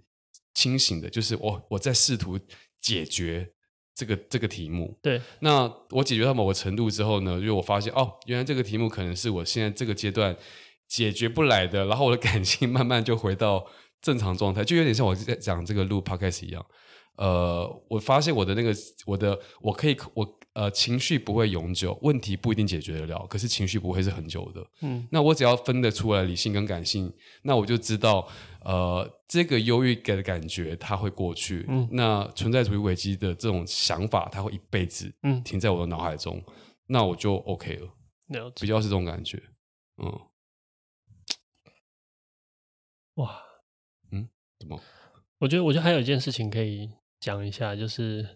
[0.53, 2.37] 清醒的，就是我我在试图
[2.81, 3.49] 解决。
[3.95, 10.33] 这个这个题目，对，那我解决到某个程度之后呢，因为我发现哦，原来这个题目可能是我现在这个阶段
[10.87, 13.67] 解决不来的，然后我的感性慢慢就回到
[14.01, 16.65] 正常状态，就有点像我在讲这个录 podcast 一样。
[17.19, 18.73] 呃，我发现我的那个
[19.05, 24.65] 我的我可以我呃情绪不会永久，问题不一定解决得了，可是情绪不会是很久的。
[24.81, 28.27] 嗯，那我只要分得出来理性跟感性，那我就知道。
[28.61, 31.65] 呃，这个忧郁给的感觉，它会过去。
[31.69, 36.43] 嗯，那存在主义危机的这种想法，它会一辈子，嗯，停在我的脑海中。
[36.45, 36.53] 嗯、
[36.87, 37.87] 那我就 OK 了，
[38.27, 38.55] 了解。
[38.59, 39.41] 比较是这种感觉。
[40.03, 40.11] 嗯，
[43.15, 43.41] 哇，
[44.11, 44.27] 嗯，
[44.59, 44.77] 怎么？
[45.39, 48.27] 我觉得，我觉得还有一件事情可以讲一下，就是，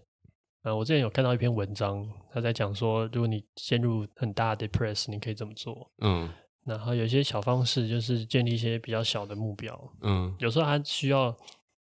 [0.64, 5.92] 呃，我之前有看到一篇文章，他在讲说，如果你陷入很大的 depress，你可以怎么做？
[6.02, 6.30] 嗯。
[6.66, 9.78] 然后有一些小方式，就是建立一些比较小的目标。
[10.02, 11.30] 嗯，有时候还需要，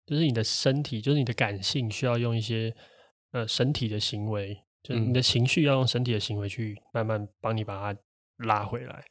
[0.06, 2.76] 就是你的身体，就是你的感性，需要用一些
[3.32, 4.54] 呃身体的行为，
[4.84, 8.00] 就是你的情绪要用身体的行为去慢慢帮你把它
[8.40, 9.02] 拉回来。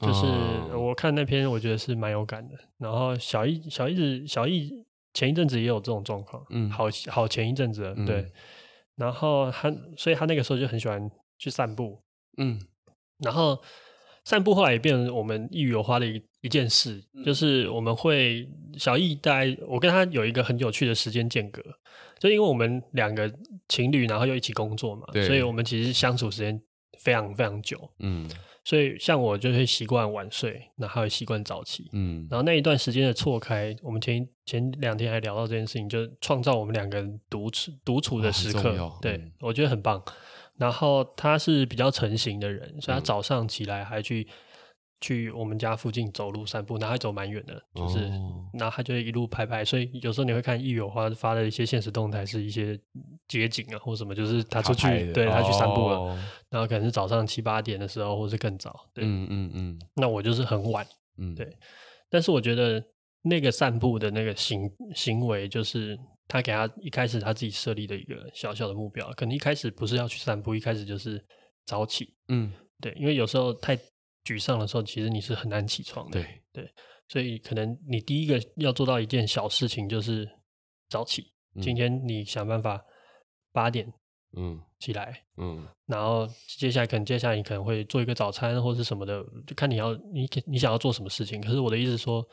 [0.00, 0.26] 就是
[0.74, 2.54] 我看那篇，我觉得是蛮有感的。
[2.78, 4.85] 然后小易小易子小易
[5.16, 8.20] 前一阵子也有这种状况，嗯，好好前一阵子了，对。
[8.20, 8.32] 嗯，
[8.96, 12.02] 然后他所以他那个时候就很喜欢去散步，
[12.36, 12.60] 嗯，
[13.18, 13.58] 然后。
[14.28, 18.44] 散步后来也变成我们一语有花的一一件事，嗯、就是我们会
[18.76, 21.62] 小易带我跟他有一个很有趣的时间间隔，
[22.18, 23.32] 就因为我们两个
[23.68, 25.24] 情侣，然后又一起工作嘛，对。
[25.28, 26.60] 所以我们其实相处时间
[26.98, 27.88] 非常非常久。
[28.00, 28.28] 嗯，
[28.66, 31.88] 所以像我就会习惯晚睡，然后他会习惯早起。
[31.92, 38.70] 嗯，然后那一段时间的错开，我们前前两天还聊到这件事情，就创造我们两个人独处独处的时刻。
[38.70, 40.02] 哦、对、嗯、我觉得很棒。
[40.56, 44.34] 然后他是比较成型的人，所以他早上起来还去、嗯、
[45.00, 49.64] 去我们家附近走路散步，然后还走蛮远的，就是，哦、然后他就一路拍拍。
[49.64, 52.78] 所以有时候你会看易友花发的一些现实动态，是一些
[53.28, 56.18] 街景啊或什么，就是他出去，他对他去散步了，哦、
[56.50, 58.88] 然后可能是早上七八点的时候，或是更早。
[58.92, 59.78] 对，嗯嗯嗯。
[59.94, 60.86] 那我就是很晚，
[61.18, 61.48] 嗯，对。
[62.08, 62.82] 但是我觉得
[63.22, 65.98] 那个散步的那个行行为就是。
[66.28, 71.24] 他给他一开始他自己设立的一个小小的目标，可能一开始不是要去散步，一开始就是
[71.64, 72.12] 早起。
[72.26, 73.78] 嗯，对，因为有时候太
[74.26, 76.20] 沮丧的时候，其实你是很难起床的。
[76.20, 76.70] 对对，
[77.08, 80.28] 所以可能你第一个要做到一件小事情就是
[80.90, 81.32] 早起。
[81.54, 82.78] 嗯，今天你想办法
[83.52, 83.86] 八点
[84.36, 91.40] 嗯起来嗯，嗯然后接下来可能接下来你可能会做一个早餐或是什么的，就看你要你你想要做什么事情。
[91.40, 92.26] 可是我的意思是说。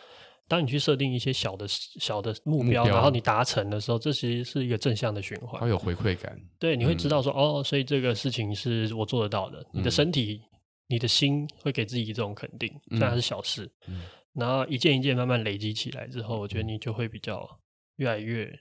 [0.46, 6.38] 当你去设定一些小的小的目标，目标然后你达成的时候，这其实是一个正向的循环，它有回馈感。
[6.60, 9.62] 对，你会知道说，嗯、哦，所以这个事情是我做得到的。
[9.72, 10.42] 嗯、你的身体、
[10.88, 13.72] 你的心会给自己这种肯定，虽然是小事。
[13.88, 14.02] 嗯、
[14.34, 17.48] 然后一件一件慢慢累积起来之后，我觉得你就会比较
[17.96, 18.52] 越来越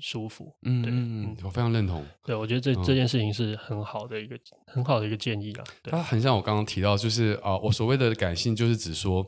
[0.00, 0.54] 舒服。
[0.62, 2.06] 嗯嗯嗯，我非常认同。
[2.24, 5.64] 对，我觉得这、嗯、这件事情是很好的一个很好的一个建议啊。
[5.82, 9.26] 它很像我刚刚提到，就是啊、呃，我所谓的感性，就是指说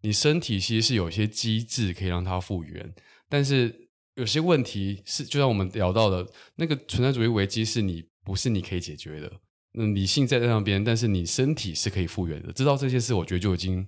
[0.00, 2.94] 你身体其实是有一些机制可以让它复原，
[3.28, 9.30] 但是有些问题是，就像我们聊到的那个存在主义危机，是你不是你可以解决的。
[9.76, 12.52] 嗯，理性在在那边，但是你身体是可以复原的。
[12.52, 13.86] 知道这些事，我觉得就已经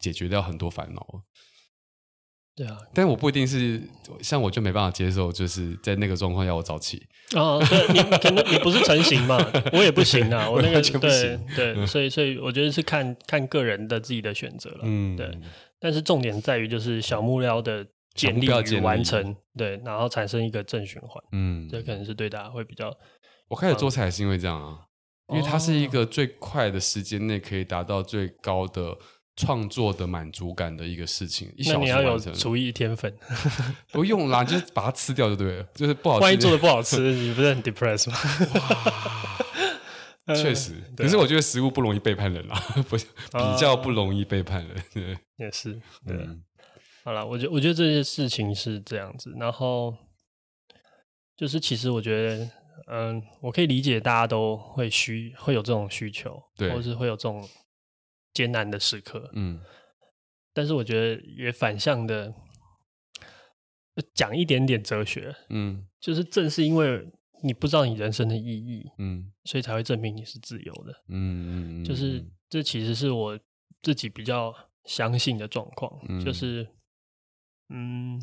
[0.00, 1.22] 解决掉很多烦恼了。
[2.56, 3.82] 对啊，但我不一定是
[4.20, 7.04] 像我就没办法接受，就是在那个状况要我早起。
[7.34, 9.36] 哦，对，你可能你不是成型嘛，
[9.72, 10.80] 我也不行啊，我那个。
[11.00, 14.80] 对，对，所以所以我觉得是看看个人的自己的选择了。
[14.84, 15.36] 嗯，对。
[15.80, 21.22] 但是重点在于就是小目标的建立与完成，对，然后产生一个正循环。
[21.32, 22.96] 嗯，这可能是对大家会比较。
[23.48, 24.78] 我开始做菜是因为这样啊。
[25.28, 28.96] 因为它是一个最快的时间内可以达到最高的
[29.36, 31.50] 创作的满足感的一个事情。
[31.56, 31.96] 一小时完成。
[31.98, 33.12] 你要有厨艺天分，
[33.90, 35.64] 不用啦，就是把它吃掉就对了。
[35.74, 38.16] 就是不好吃，万一做的不好 吃，你不是很 depressed 吗？
[40.26, 40.74] 哇，确实。
[40.96, 42.56] 可是我觉得食物不容易背叛人啦，
[42.88, 44.76] 不比较不容易背叛人。
[44.92, 45.80] 对，也是。
[46.06, 46.16] 对，
[47.02, 49.34] 好了，我觉我觉得这些事情是这样子。
[49.38, 49.96] 然后
[51.34, 52.50] 就是，其实我觉得。
[52.86, 57.48] 嗯，我可以理解大家都会需会有这种需求，对，或是会有这种
[58.32, 59.60] 艰难的时刻，嗯。
[60.52, 62.32] 但是我觉得也反向的
[64.14, 67.10] 讲一点点哲学，嗯，就是正是因为
[67.42, 73.38] 你不知道你人生的意义，嗯，所以才会证明你是自由的，嗯嗯，就是这其实是我
[73.82, 76.68] 自己比较相信的状况，嗯，就是
[77.68, 78.22] 嗯。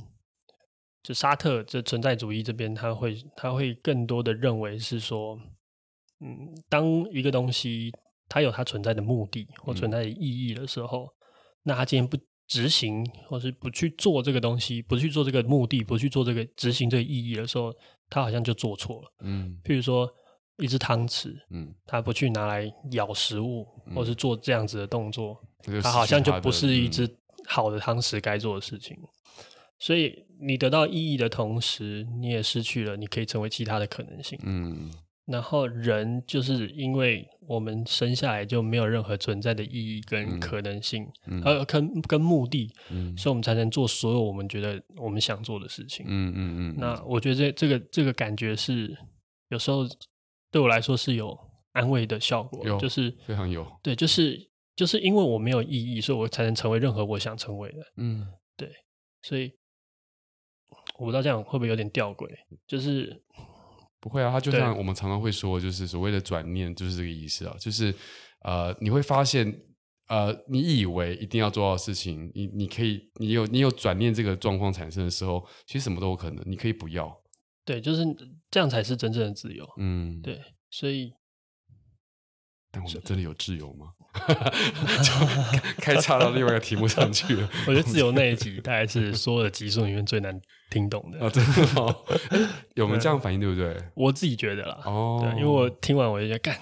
[1.04, 5.36] 就沙特这存在主义这边，他会他会更多的认为是说，
[6.20, 7.92] 嗯，当一个东西
[8.30, 11.10] 它有它存在的目的或存在的意义的时候，嗯、
[11.64, 17.74] 那他今天不执行或是不去做这个东西，不去做这个目的，不去做这个执行这个意义的时候，
[18.10, 19.14] 他好像就做错了。
[19.22, 20.08] 嗯，譬如说
[20.58, 27.10] 一只汤匙，嗯，他不去拿来咬食物，嗯、或是做这样子的动作，他，他好像就不是一只
[27.48, 28.96] 好的汤匙该做的事情。
[29.82, 34.38] 所以你得到意义的同时，你也失去了你可以成为其他的可能性。
[34.44, 34.92] 嗯，
[35.26, 46.06] 然后人就是因为我们生下来就没有任何存在的意义跟可能性，嗯，呃，跟跟目的，嗯，所以我们才能做所有我们觉得我们想做的事情。
[46.08, 46.76] 嗯嗯嗯。
[46.78, 48.96] 那我觉得这这个这个感觉是
[49.50, 49.82] 有时候
[50.52, 51.36] 对我来说是有
[51.72, 53.66] 安慰的效果，就是非常有。
[53.82, 54.40] 对，就是
[54.76, 57.78] 就是因为我没有意义，所以我才能成为任何我想成为的。
[57.98, 58.70] 嗯，对，
[59.24, 59.52] 所以。
[61.02, 62.28] 我不知道这样会不会有点吊诡，
[62.68, 63.20] 就是
[64.00, 64.30] 不会啊。
[64.32, 67.56] 他就像我们常常会说，就是所谓的转念，就是这个意思啊。
[67.60, 67.92] 就是
[68.44, 69.52] 呃，你会发现，
[70.10, 77.12] 呃，你以为一定要做到的事情，你你可以，你有你有转念这个状况产生的时候，其实什么都有可能，你可以不要。
[77.66, 78.06] 对，就是
[78.52, 79.68] 这样才是真正的自由。
[79.78, 81.12] 嗯，对，所以。
[82.70, 83.94] 但我们真的有自由吗？
[84.14, 85.12] 就
[85.82, 87.50] 开岔到另外一个题目上去了。
[87.68, 91.30] 我觉得自由那一集大概是所有的集数里面最难听懂的啊、哦！
[91.30, 91.96] 真的吗？
[92.76, 93.40] 有没有这样反应？
[93.40, 93.76] 对不对？
[93.96, 94.80] 我自己觉得啦。
[94.86, 96.58] 哦，对，因为我听完我就觉得，干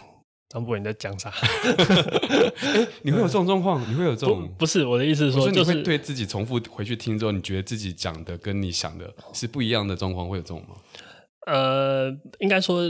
[0.50, 1.30] 张博你在讲啥？
[2.74, 3.82] 哎，你会有这种状况？
[3.90, 4.48] 你会有这种？
[4.50, 10.76] 不，不是我的意思是说，就是对自己重复回去听之后，你觉得自己讲的跟你想的是不一样的状况，会有这种吗？
[11.48, 12.84] 呃，应该说。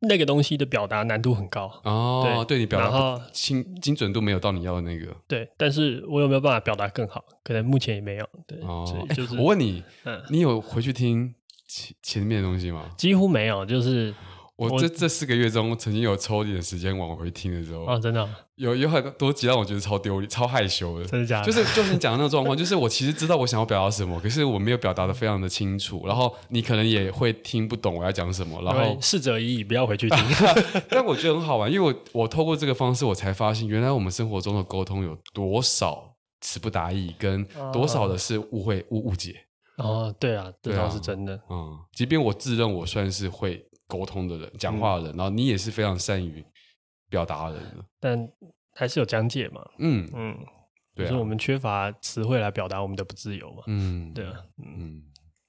[0.00, 7.24] 那个东西的表达难度很高哦，对，对你表达精精准度没有到你要的那个，对，但是我有没有办法表达更好？
[7.42, 11.34] 可能目前也没有，对，哦，就是我问你，嗯，你有回去听
[11.66, 12.90] 前前面的东西吗？
[12.96, 14.14] 几乎没有，就是。
[14.56, 21.46] 我这这四个月中，曾经有抽一点时间往回听的时候，哦，真的、哦、有有很多集让我觉得超丢脸、超害羞的，真的假的？
[21.46, 30.18] 就是就是你讲的那个状况，就是我其实知道我想要表达什么，可是我没有表达的非常的清楚，然后你可能也会听不懂我要讲什么，然后逝者已矣，不要回去听。
[30.88, 39.34] 但我觉得很好玩，因为我我透过这个方式，我才发现原来我们生活中的沟通有多少词不达意，跟多少的是误会误误解。
[39.76, 41.38] 哦，对啊，这倒是真的。
[41.50, 43.62] 嗯，即便我自认我算是会。
[43.86, 46.44] 沟通的人，讲话的人，嗯、然后你也是非常善于
[47.08, 48.32] 表达的人，但
[48.72, 49.64] 还是有讲解嘛。
[49.78, 50.36] 嗯嗯，
[50.94, 53.62] 对、啊，就是我们缺乏词汇来表达我们的不自由嘛。
[53.66, 55.02] 嗯，对啊，嗯，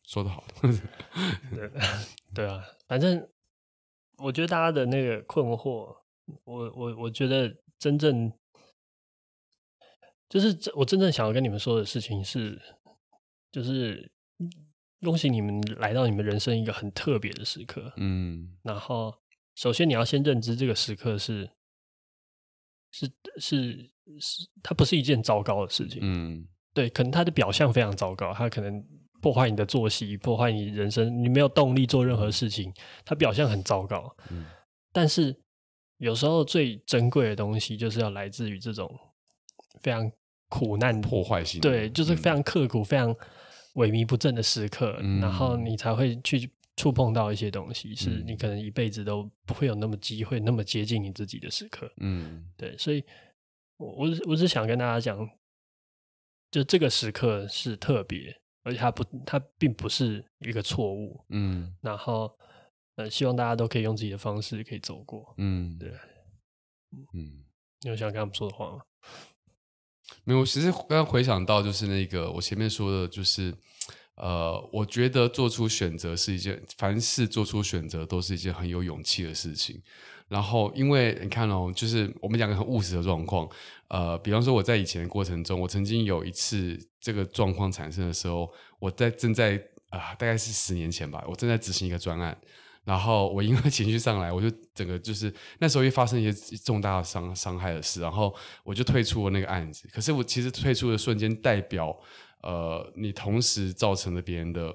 [0.04, 0.44] 说得好。
[1.52, 1.72] 对
[2.34, 3.28] 对啊，反正
[4.18, 5.96] 我觉得大家的那个困惑，
[6.44, 8.32] 我我我觉得真正
[10.30, 12.62] 就是我真正想要跟你们说的事情是，
[13.52, 14.12] 就是。
[15.02, 19.14] 恭喜你们来到你们人生一个很特别的时刻，嗯，然后
[19.56, 21.50] 首先你要先认知这个时刻是
[22.92, 23.08] 是
[23.40, 28.84] 是是，它不是一件糟糕的事情，嗯，对，可能它的表象非常糟糕，它可能
[29.22, 32.74] 破坏你的作息，破坏你人生，你没有动力做任何事情，
[33.06, 34.16] 它表象很糟糕。
[34.32, 34.46] 嗯，
[34.92, 35.36] 但是
[35.98, 38.90] 有时候最珍贵的东西，就是要来自于这种
[39.82, 40.12] 非常
[40.50, 43.16] 苦难、破坏性，对，就是非常刻苦、嗯、非常
[43.78, 51.92] 萎靡不振的时刻，嗯、然后你才会去触碰到一些东西，是你可能一辈子都不会有那么机会那么接近你自己的时刻。
[51.98, 53.04] 嗯，对，所以
[53.78, 55.28] 我我我是想跟大家讲。
[56.50, 61.22] 就这个时刻是特别，而且它不，它并不是一个错误。
[61.28, 62.34] 嗯，然后，
[62.96, 65.34] 呃，希望大家都可以用自己的方式可以走过。
[65.38, 65.90] 嗯，对，
[67.14, 67.44] 嗯，
[67.82, 68.82] 你有想跟他们说的话吗？
[70.24, 73.54] 没有，其实刚刚回想到就是那个我前面说的，就是
[74.16, 79.82] 呃，我觉得做出选择是一件，凡事做出选择都是一件很有勇气的事情。
[80.28, 83.48] 然后，因为你看哦，就是我们讲个很务实的状况，
[83.88, 92.38] 呃，比方说我在以前的过程中，我曾经有一次这个状况产生的时候，我在正在啊、大概是十年前吧，我正在执行一个专案，
[92.88, 98.34] 然后我因为情绪上来， 我就整个就是那时候又发生一些重大的伤伤害的事，然后
[98.64, 99.90] 我就退出了那个案子。
[99.94, 101.94] 可是我其实退出的瞬间，代表
[102.44, 104.74] 呃，你同时造成了别人的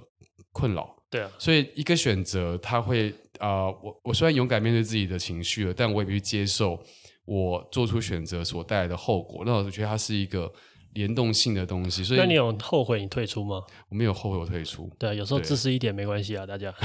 [0.52, 0.94] 困扰。
[1.08, 3.08] 对啊，所以一个选择，他会
[3.38, 6.78] 啊、呃，我我虽然勇敢面对自己的情绪了，但我也必须接受
[7.24, 9.42] 我做出选择所带来的后果。
[9.46, 10.52] 那我觉得它是一个
[10.94, 12.02] 联动性的东西。
[12.04, 13.62] 所以，那你有后悔你退出吗？
[13.88, 14.90] 我没有后悔我退出。
[14.98, 16.72] 对，有时候自私一点没关系啊，大家。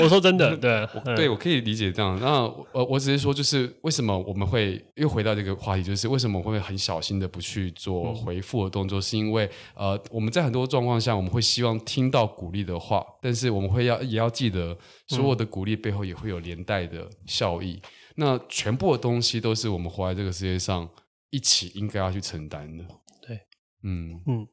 [0.00, 2.18] 我说真的，对，我对我可以理解这样。
[2.20, 2.42] 那
[2.72, 14.76] 我我只是说，就是为什么我们会又回到这个话题，就是为什么我会很小心的不去做回复的动作，嗯、是因为呃，我们在很多状况下，我们会希望听到鼓励的话，但是我们会要也要记得，
[15.08, 17.80] 所有的鼓励背后也会有连带的效益。
[17.82, 20.88] 嗯、那全部的东西都是我们活在这个世界上
[21.30, 22.84] 一起应该要去承担的。
[23.22, 23.46] 对，
[23.82, 24.48] 嗯嗯。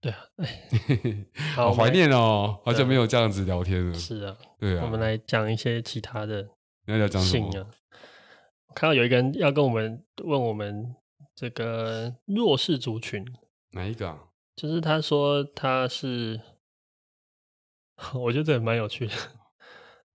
[0.00, 0.18] 对啊，
[1.54, 3.94] 好怀念哦，好久没有这样子聊天了。
[3.94, 6.42] 是啊，对啊，我们来讲一些其他的。
[6.86, 7.48] 你要讲什么？
[8.66, 10.96] 我看到有一个人要跟我们问我们
[11.36, 13.24] 这个弱势族群，
[13.70, 14.18] 哪一个啊？
[14.56, 16.40] 就是他说他是，
[18.14, 19.14] 我觉得这也蛮有趣的。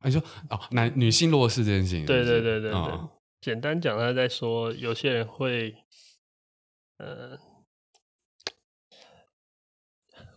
[0.04, 3.10] 你说哦，男女性弱势这件事情，对对对对对，哦、
[3.48, 5.74] 简单讲，他在说有些人会，
[6.98, 7.38] 呃。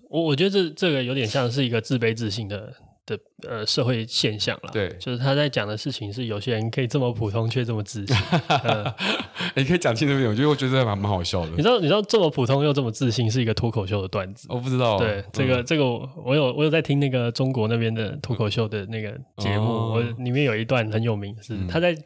[0.08, 2.74] 我我觉得这这个有点像是一个自卑自信的
[3.06, 4.70] 的呃社会现象了。
[4.72, 8.16] 对，就是他在讲的事情是有些人可以这么普通却这么自信。
[8.64, 8.92] 嗯、
[9.54, 11.50] 你可以讲清楚一点，我觉得我觉得还蛮好笑的。
[11.50, 14.48] 你知道你知道这么普通又这么自信是一个脱口秀的段子？
[14.50, 14.98] 我不知道。
[14.98, 15.84] 对，这个、嗯、这个
[16.24, 21.96] 我有我有在听那个中国那边的脱口秀的那个节目，嗯、我里面有一段很有名是他在。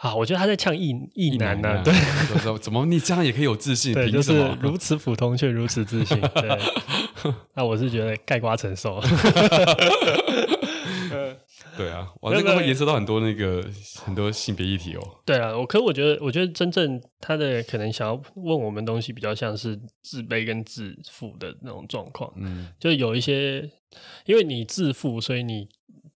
[0.00, 1.92] 啊，我觉得他在呛异异男呢，对，
[2.60, 3.92] 怎么你这样也可以有自信？
[3.92, 6.20] 对，就是如此普通却如此自信。
[6.20, 6.58] 对，
[7.54, 9.00] 那我是觉得盖瓜承受。
[11.76, 13.64] 对啊，我这个会延伸到很多那个
[14.04, 15.00] 很多性别议题哦。
[15.24, 22.32] 对啊，我可我觉得，我觉得真正他的可能想要问我们东西，比较像是自卑跟自负的那种状况。
[22.36, 23.68] 嗯，就有一些，
[24.26, 25.68] 因为你自负，所以你。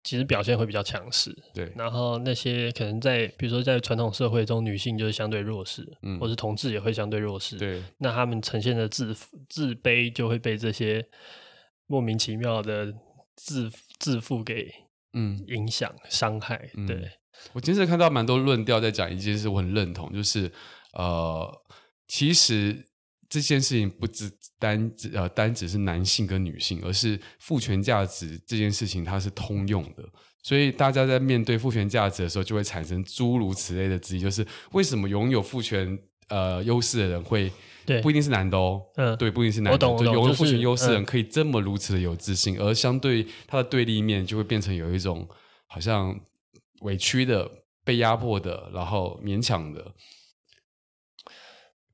[0.05, 1.73] 其实表现会比较强势，对。
[1.77, 7.83] 然后那些可能在，比如说在传统社会中，女性就是相对弱势，嗯，或是同志也会相对弱势，对。
[7.99, 9.15] 那他们呈现的自
[9.49, 11.05] 自卑就会被这些
[11.87, 12.93] 莫名其妙的
[13.37, 14.69] 自自负给
[15.13, 16.71] 嗯影响伤害。
[16.87, 17.11] 对、嗯、
[17.53, 20.51] 我今天看到蛮多论调在讲一件事，我很认同，就是
[20.95, 21.63] 呃，
[22.07, 22.87] 其实。
[23.33, 30.07] 这件事情不只单呃单只是男性跟女性，而是父权价值这件事情它是通用的，
[30.43, 37.51] 所以大家在面对父权价值的时候，就会产生诸如此类的质疑，就是为什么拥有父权呃优势的人会
[37.87, 45.27] 对不一定是男的哦，嗯，对，不一定是男的，就拥有父权优势的人可以这么如此的有自信，而相对他的对立面就会变成有一种
[45.67, 46.15] 好像
[46.83, 47.51] 委屈的、
[47.83, 49.91] 被压迫的，然后勉强的。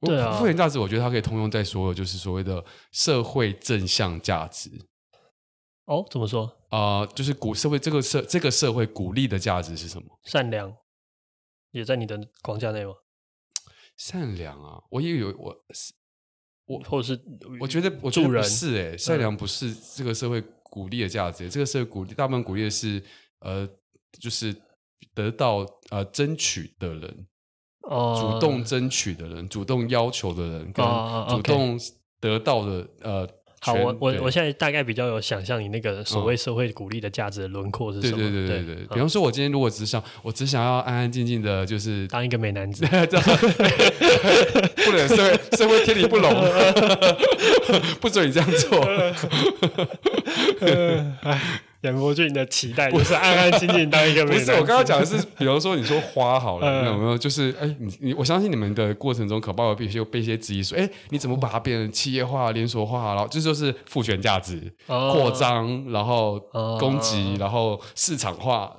[0.01, 4.71] 对啊，父权价值，我觉得它可以通用在所有，就是所谓的社会正向价值。
[5.87, 6.45] 哦，怎么说？
[6.69, 10.07] 啊、呃，就是鼓社会这个社这个社会鼓励的价值是什么？
[10.23, 10.73] 善良，
[11.73, 12.93] 也在你的框架内吗？
[13.97, 15.93] 善良啊，我也有我是
[16.67, 17.21] 我，或者是
[17.59, 23.03] 我觉得我觉得不是哎、欸，善良不是这个社会鼓励的价值、这个社会鼓励大部分鼓励的是
[23.41, 23.69] 呃，
[24.21, 24.55] 就是
[25.15, 27.27] 得到呃争取的人。
[27.89, 30.85] 主动争取的人，主动要求的人，跟
[31.29, 31.79] 主动
[32.21, 33.27] 得到的，呃，
[33.61, 38.19] 好，我我我现在大概比较有想象你那个所谓社会鼓励的价值的轮廓是什么？
[38.19, 38.87] 对对对对对。
[38.89, 42.85] 比方说，我今天如果只想，我只想要安安静静的，就是当一个美男子，
[44.85, 46.31] 不能社会社会天理不容，
[48.01, 48.87] 不准你这样做。
[51.83, 51.91] 哎。
[51.91, 54.33] 杨博俊的期待不是安安静静当一个美。
[54.33, 57.17] 不是，我刚刚讲的是，比如说你说花好了，有没有？
[57.17, 63.15] 就是哎，你你，我相信你们的过程中，可能会被一些被一些质疑说，哎，你怎么把它变成企业化、连锁化？
[63.15, 66.41] 然后这就是赋权价值扩张，然后
[66.81, 68.77] 攻击，然后市场化。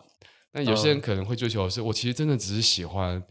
[0.52, 3.24] 那有些人可能会追求的是，我其实真的只是喜欢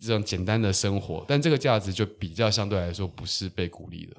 [0.00, 4.16] 这种简单的生活，但这个价值就比较相对来说不是被鼓励的。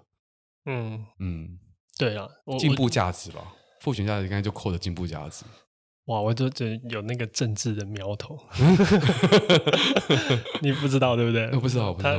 [0.67, 1.59] 嗯嗯，
[1.97, 2.27] 对啊，
[2.57, 3.41] 进步价值吧。
[3.80, 5.45] 父权价值应该就扣的进步价值，
[6.05, 6.19] 哇！
[6.19, 8.38] 我就觉得有那个政治的苗头，
[10.61, 11.49] 你不知道对不对？
[11.53, 12.15] 我不知道，他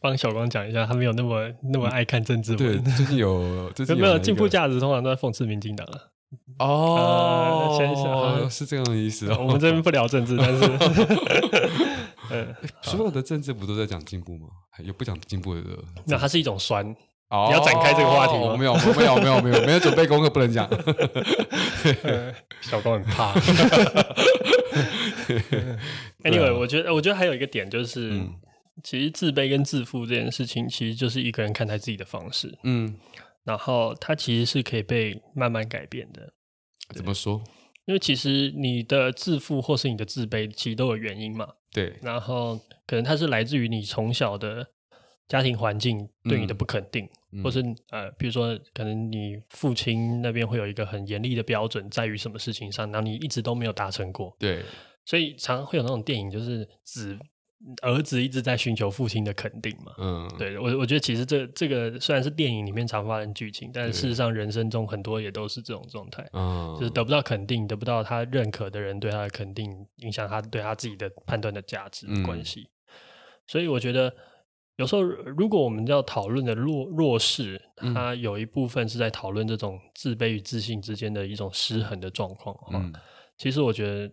[0.00, 2.54] 帮小光讲一下，他没有那么那么爱看政治。
[2.56, 6.12] 对，就是有，没有进步价值，通常都在讽刺民进党了。
[6.58, 9.32] 哦，先生是这样的意思。
[9.34, 10.60] 我们这边不聊政治，但是，
[12.82, 14.48] 所有的政治不都在讲进步吗？
[14.84, 15.62] 有不讲进步的？
[16.04, 16.94] 那它是一种酸。
[17.28, 18.56] 你要展开这个话题吗？
[18.56, 20.70] 没有，没有，没有，没有，没有，没有准备功课，不能讲。
[22.60, 23.34] 小高很怕。
[26.22, 28.12] Anyway，我觉得，我觉得还有一个点就是，
[28.84, 32.56] 其实自卑跟自负这件事情，其实就是一个人看待自己的方式。
[32.62, 32.96] 嗯，
[33.42, 36.32] 然后它其实是可以被慢慢改变的。
[36.94, 37.42] 怎么说？
[37.86, 41.48] 因为其实你的自负或是你的自卑，其实都有原因嘛。
[41.72, 41.96] 对。
[42.02, 44.68] 然后可能它是来自于你从小的。
[45.28, 47.60] 家庭环境对你的不肯定，嗯、或是
[47.90, 54.36] 呃，比如说，可能你父亲那边会有一个很严厉的标准，在于什么事情上，然后你一直都没有达成过。
[54.38, 54.62] 对，
[55.04, 57.18] 所以常常会有那种电影，就是子
[57.82, 59.92] 儿子一直在寻求父亲的肯定嘛。
[59.98, 66.24] 嗯，对我我觉得其实这这个虽然是电影里面常发生剧情，但是事实上人生中很多也都是这种状态。
[66.34, 72.60] 嗯，就是得不到肯定，得不到他认可的人对他的肯定，影响他对他自己的判断的价值的关系。
[72.60, 72.70] 嗯、
[73.48, 74.14] 所以我觉得。
[74.76, 77.60] 有时候，如果我们要讨论的弱弱势，
[77.94, 82.54] 它有一部分是在讨论这种自卑与自信之间的一种失衡的状况。
[82.72, 82.92] 嗯，
[83.38, 84.12] 其实我觉得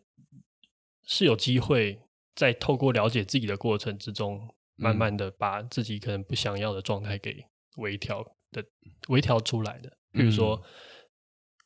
[1.03, 1.99] 是有机会
[2.36, 7.45] 在透过了解自己的过程之中，慢慢的把自己可能不想要的状态给
[7.78, 8.64] 微调的
[9.09, 9.91] 微调出来的。
[10.11, 10.61] 比如说，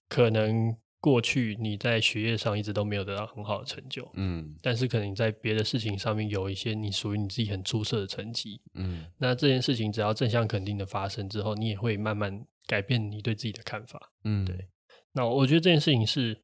[0.10, 0.76] 可能。
[1.00, 14.68] 过去你在学业上一直都没有得到很好的成就，嗯，但是可能你在别的事情上面有一些你属于你自己很出色的成绩，嗯，那这件事情只要正向肯定的发生之后，你也会慢慢改变你对自己的看法，嗯，对。
[15.14, 16.42] 那我觉得这件事情是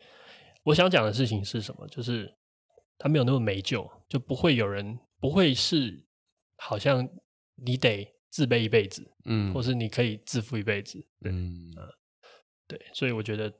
[0.64, 1.88] 我想讲的事情是什么？
[1.88, 2.32] 就是
[3.00, 6.06] 他没有那么没救，就不会有人不会是
[6.58, 7.10] 好像
[7.56, 11.72] 你得自卑一辈子，嗯，或是你可以自负一辈子，嗯，
[12.68, 13.52] 对，所以我觉得。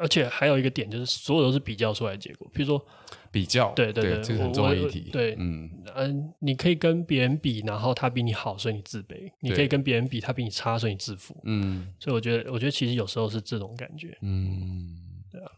[0.00, 2.48] 而且还有一个点，就是所有都是比较出来的结果。
[2.52, 2.84] 比如说
[3.30, 4.74] 比较，对对对，这个很重要。
[5.12, 11.40] 对，嗯嗯，你可以跟别人比，然后他比你好，所以你自卑；你可以跟别人比，他比你差，所以你自负。
[11.44, 14.16] 嗯，所以我觉得，我觉得其实有时候是这种感觉。
[14.22, 15.50] 嗯，对啊，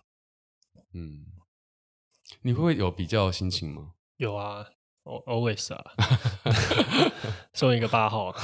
[0.95, 1.27] 嗯，
[2.43, 3.93] 你会不会有比较心情吗？
[4.17, 4.65] 有啊
[5.05, 5.85] ，always 啊，
[7.53, 8.35] 送一个八号。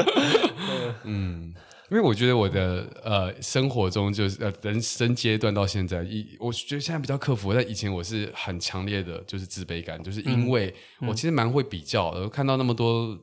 [1.04, 1.54] 嗯。
[1.90, 10.72] 因为我觉得我的呃生活中就是呃人生阶段到现在，一我觉得现在比较克服，但以前我是很强烈的，就是自卑感，就是因为
[11.06, 13.18] 我其实蛮会比较的，看到那么多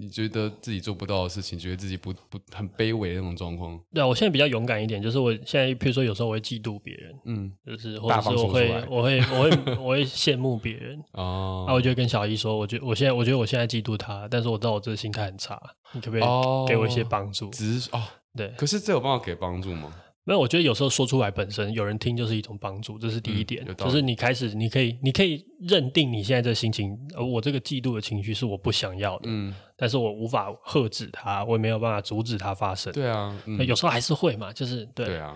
[0.00, 3.78] 你觉得自己做不到的事情，觉得自己不不很卑微的那种状况。
[3.94, 15.60] 对啊，我现在比较勇敢一点，就是我现在譬如说有时候我会嫉妒别人，嗯，就是或者是我会我会 我会我会羡慕别人哦，那、啊、我就跟小姨说，我觉得我现在我觉得我现在嫉妒他，但是我知道我这个心态很差，
[15.92, 16.22] 你可不可以
[16.68, 17.50] 给我一些帮助？
[17.50, 18.02] 只是哦。
[18.36, 19.92] 对，可是这有办法给帮助吗？
[20.22, 23.64] 没有，我觉得有时候说出来本身有人听就是一种帮助，这是第一点。
[23.66, 32.92] 嗯、就是你开始，你可以，你可以认定你现在这心情，而我这个嫉妒的情绪是我不想要的，嗯，但是我无法遏制它，我也没有办法阻止它发生。
[32.92, 35.34] 对啊，嗯、有时候还是会嘛，就是对，对啊。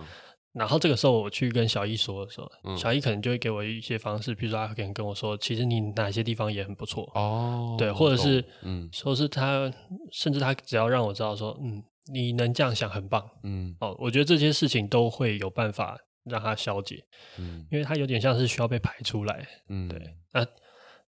[0.55, 9.71] 然后这个时候我去跟小易说的时候，嗯、小易可能就会给我一些方式，比如说他可能跟我说，其实你哪些地方也很不错哦，对，或者是嗯，说是他，
[10.11, 11.83] 甚至他只要让我知道说，嗯。
[12.13, 17.03] 你能这样想很棒，嗯，哦，我觉得这些事情都会有办法让他消解，
[17.39, 20.45] 嗯，因为他有点像是需要被排出来，嗯，对，啊，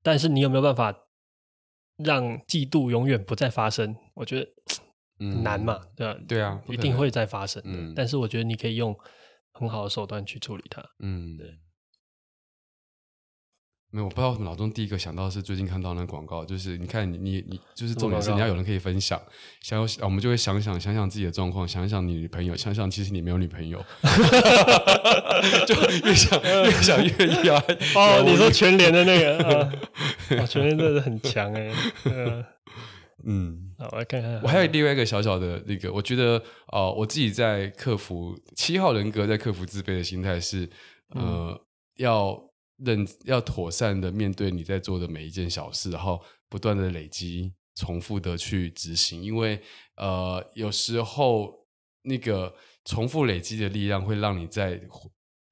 [0.02, 0.92] 但是你有没有办法
[1.98, 3.94] 让嫉妒永远不再发生？
[4.14, 4.50] 我觉得
[5.20, 6.20] 很难嘛，对吧？
[6.26, 8.92] 对啊，一定会再发生的，但是我觉得你可以用
[9.60, 11.46] 很好的手段去处理它，嗯，对。
[13.92, 19.20] 没有，我不知道为什么脑中第一个想到是最近看到那个广告，就是你看你你你，就是重点是你要有人可以分享，
[19.62, 23.84] 想要我们就会想想想想自己的状况，想想你女朋友，想想其实你没有女朋友，
[25.66, 25.74] 就
[26.06, 27.56] 越想越想越要
[27.96, 29.72] 哦，你说全联的那个啊，
[30.38, 31.72] 哦、全联真的很强哎，
[33.24, 40.68] 嗯，好，我来看看，我还有另外一个小小的那个，我觉得啊、呃，我自己在克服七号人格，在克服自卑的心态是
[41.10, 41.60] 呃、嗯、
[41.96, 42.50] 要。
[42.82, 46.18] 认要妥善的面对你在做的每一件小事，然后
[46.48, 49.60] 不断的累积，重复的去执行，因为
[49.96, 51.52] 呃有时候
[52.04, 52.54] 那个
[52.86, 54.80] 重复累积的力量会让你在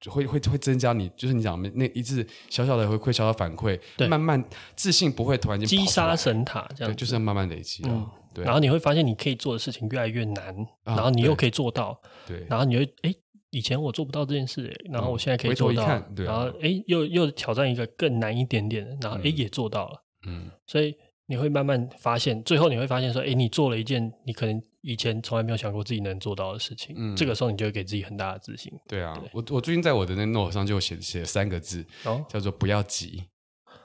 [0.07, 4.43] 会会会增加你，就是你讲那一次小小的回馈，小小反馈，对慢慢
[4.75, 13.09] 自信不会突然间击杀神塔这样，就是要慢慢累积，嗯，对，然后你会发现你可以做的事情越来越难，啊、然后你又可以做到，对，然后你会哎。
[13.09, 13.15] 诶
[13.51, 20.95] 以前我做不到这件事，然后我现在可以做到，嗯啊、然后哎，又又挑战一个更难一点点的，然后哎、嗯、也做到了，嗯，所以
[21.25, 28.71] 你会慢慢发现，最后你会发现说，哎，你做了一件你可能以前从来没有想过自己能做到的事情，嗯，这个时候你就会给自己很大的自信。
[28.87, 33.23] 对啊，对我我最近在我的那 note 上就写写三个字，哦，叫做不要急。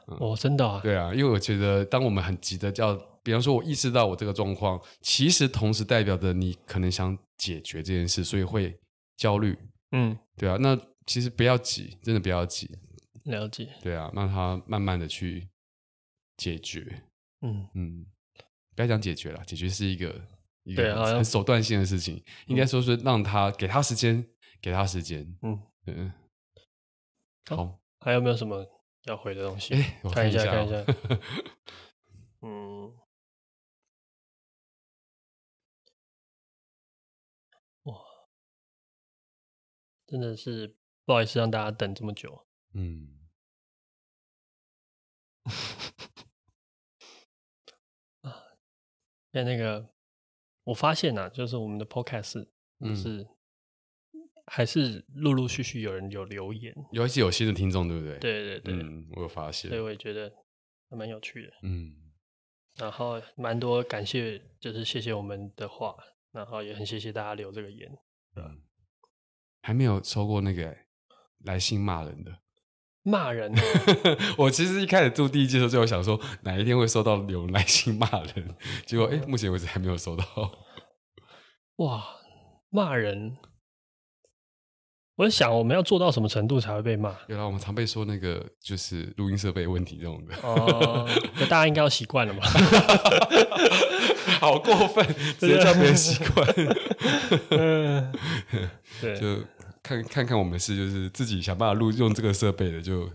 [0.07, 0.81] 嗯、哦，真的啊？
[0.83, 8.79] 对啊，因为我觉得当我们很急的叫，比方说我意识到我这个状况，其实同时代表着你可能想解决这件事，所以会
[9.17, 9.57] 焦虑。
[9.93, 12.69] 嗯，对啊，那其实不要急，真的不要急，
[13.25, 13.69] 了解。
[13.83, 15.49] 对啊，让他慢慢的去
[16.37, 17.03] 解决。
[17.41, 18.07] 嗯嗯，
[18.77, 20.21] 不要讲解决了，解决是一个
[20.65, 24.27] 一个很手段性的事情，应该说是让他给他时间，
[24.61, 25.39] 给他时间。
[25.43, 26.13] 嗯嗯，
[27.47, 28.67] 好，还有没有什么
[29.05, 29.75] 要回的东西？
[29.75, 30.85] 哎，我看一下，看一下。
[32.41, 32.93] 嗯。
[37.85, 37.95] 哇
[40.07, 42.47] 真的是不好意思让大家等这么久。
[42.73, 43.29] 嗯，
[48.23, 48.57] 啊，
[49.31, 49.94] 在那个，
[50.65, 52.47] 我发现啊，就是我们的 Podcast，
[52.81, 53.27] 就是
[54.47, 58.19] 还是陆陆续续有人有留言，尤其有新的听众，对不对？
[58.19, 60.33] 对对对，嗯，我有发现，所以我也觉得
[60.91, 61.53] 还蛮有趣的。
[61.63, 61.95] 嗯，
[62.77, 65.95] 然后蛮多感谢，就是谢谢我们的话，
[66.33, 67.91] 然后也很谢谢大家留这个言，
[68.37, 68.63] 嗯。
[69.67, 70.77] 还没有收过那个
[71.39, 72.39] 来信骂人的，
[73.05, 73.55] 骂人。
[74.37, 80.25] 我其实一开始做第一季的时候，就有想说哪一天会收到有人来信骂人，结果哎，目前为止还没有收到。
[81.77, 82.03] 哇，
[82.71, 83.37] 骂人！
[85.17, 87.15] 我在想，我们要做到什么程度才会被骂？
[87.29, 90.35] 原来我们常被说那个就是录音设备问题这种的。
[90.43, 92.41] 哦，那大家应该要习惯了嘛？
[94.41, 95.07] 好过分，
[95.39, 96.47] 直接叫别人习惯。
[97.51, 98.13] 嗯，
[99.01, 99.45] 对，就。
[99.85, 103.07] 看看看，我们是就是自己想办法录用这个设备的，就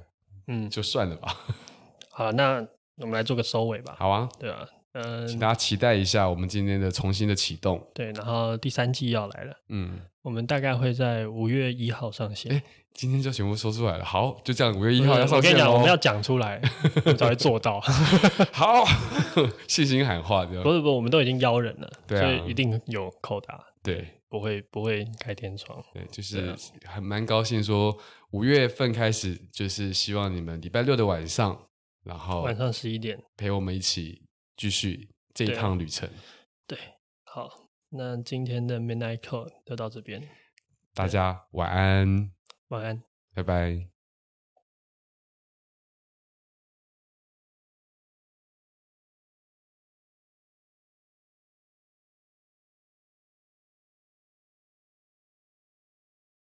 [0.48, 1.36] 嗯，就算了吧。
[2.14, 2.66] 好，那
[2.98, 3.96] 我们来做个收尾吧。
[3.98, 7.84] 好啊，对啊，嗯，请大家期待一下我们今天的重新的启动。
[7.96, 12.52] 对，然后第三季要来了，嗯，我们大概会在五月一号上线。
[12.52, 12.62] 哎，
[12.94, 14.06] 今天就全部说出来了。
[14.06, 15.38] 好，就这样，五月一号要上线。
[15.38, 16.62] 我跟你讲，我们要讲出来，
[17.04, 17.80] 我才会做到。
[18.54, 18.86] 好，
[19.68, 20.64] 信心喊话，对吧？
[20.64, 23.66] 不是不是，我们都已经邀人了，对啊，所以一定有扣打。
[23.82, 24.08] 对。
[24.30, 26.56] 不会不会开天窗，对，就是
[26.86, 27.98] 还蛮高兴说
[28.32, 31.68] 五月份开始，就是希望你们礼拜六的晚上，
[32.04, 34.24] 然后晚上十一点陪我们一起
[34.56, 36.08] 继续这一趟旅程。
[36.68, 36.86] 对，对，
[37.24, 37.50] 好，
[37.90, 40.22] 那今天的 Midnight Call 就到这边，
[40.94, 42.32] 大家晚安，
[42.68, 43.04] 晚安，
[43.34, 43.99] 拜拜。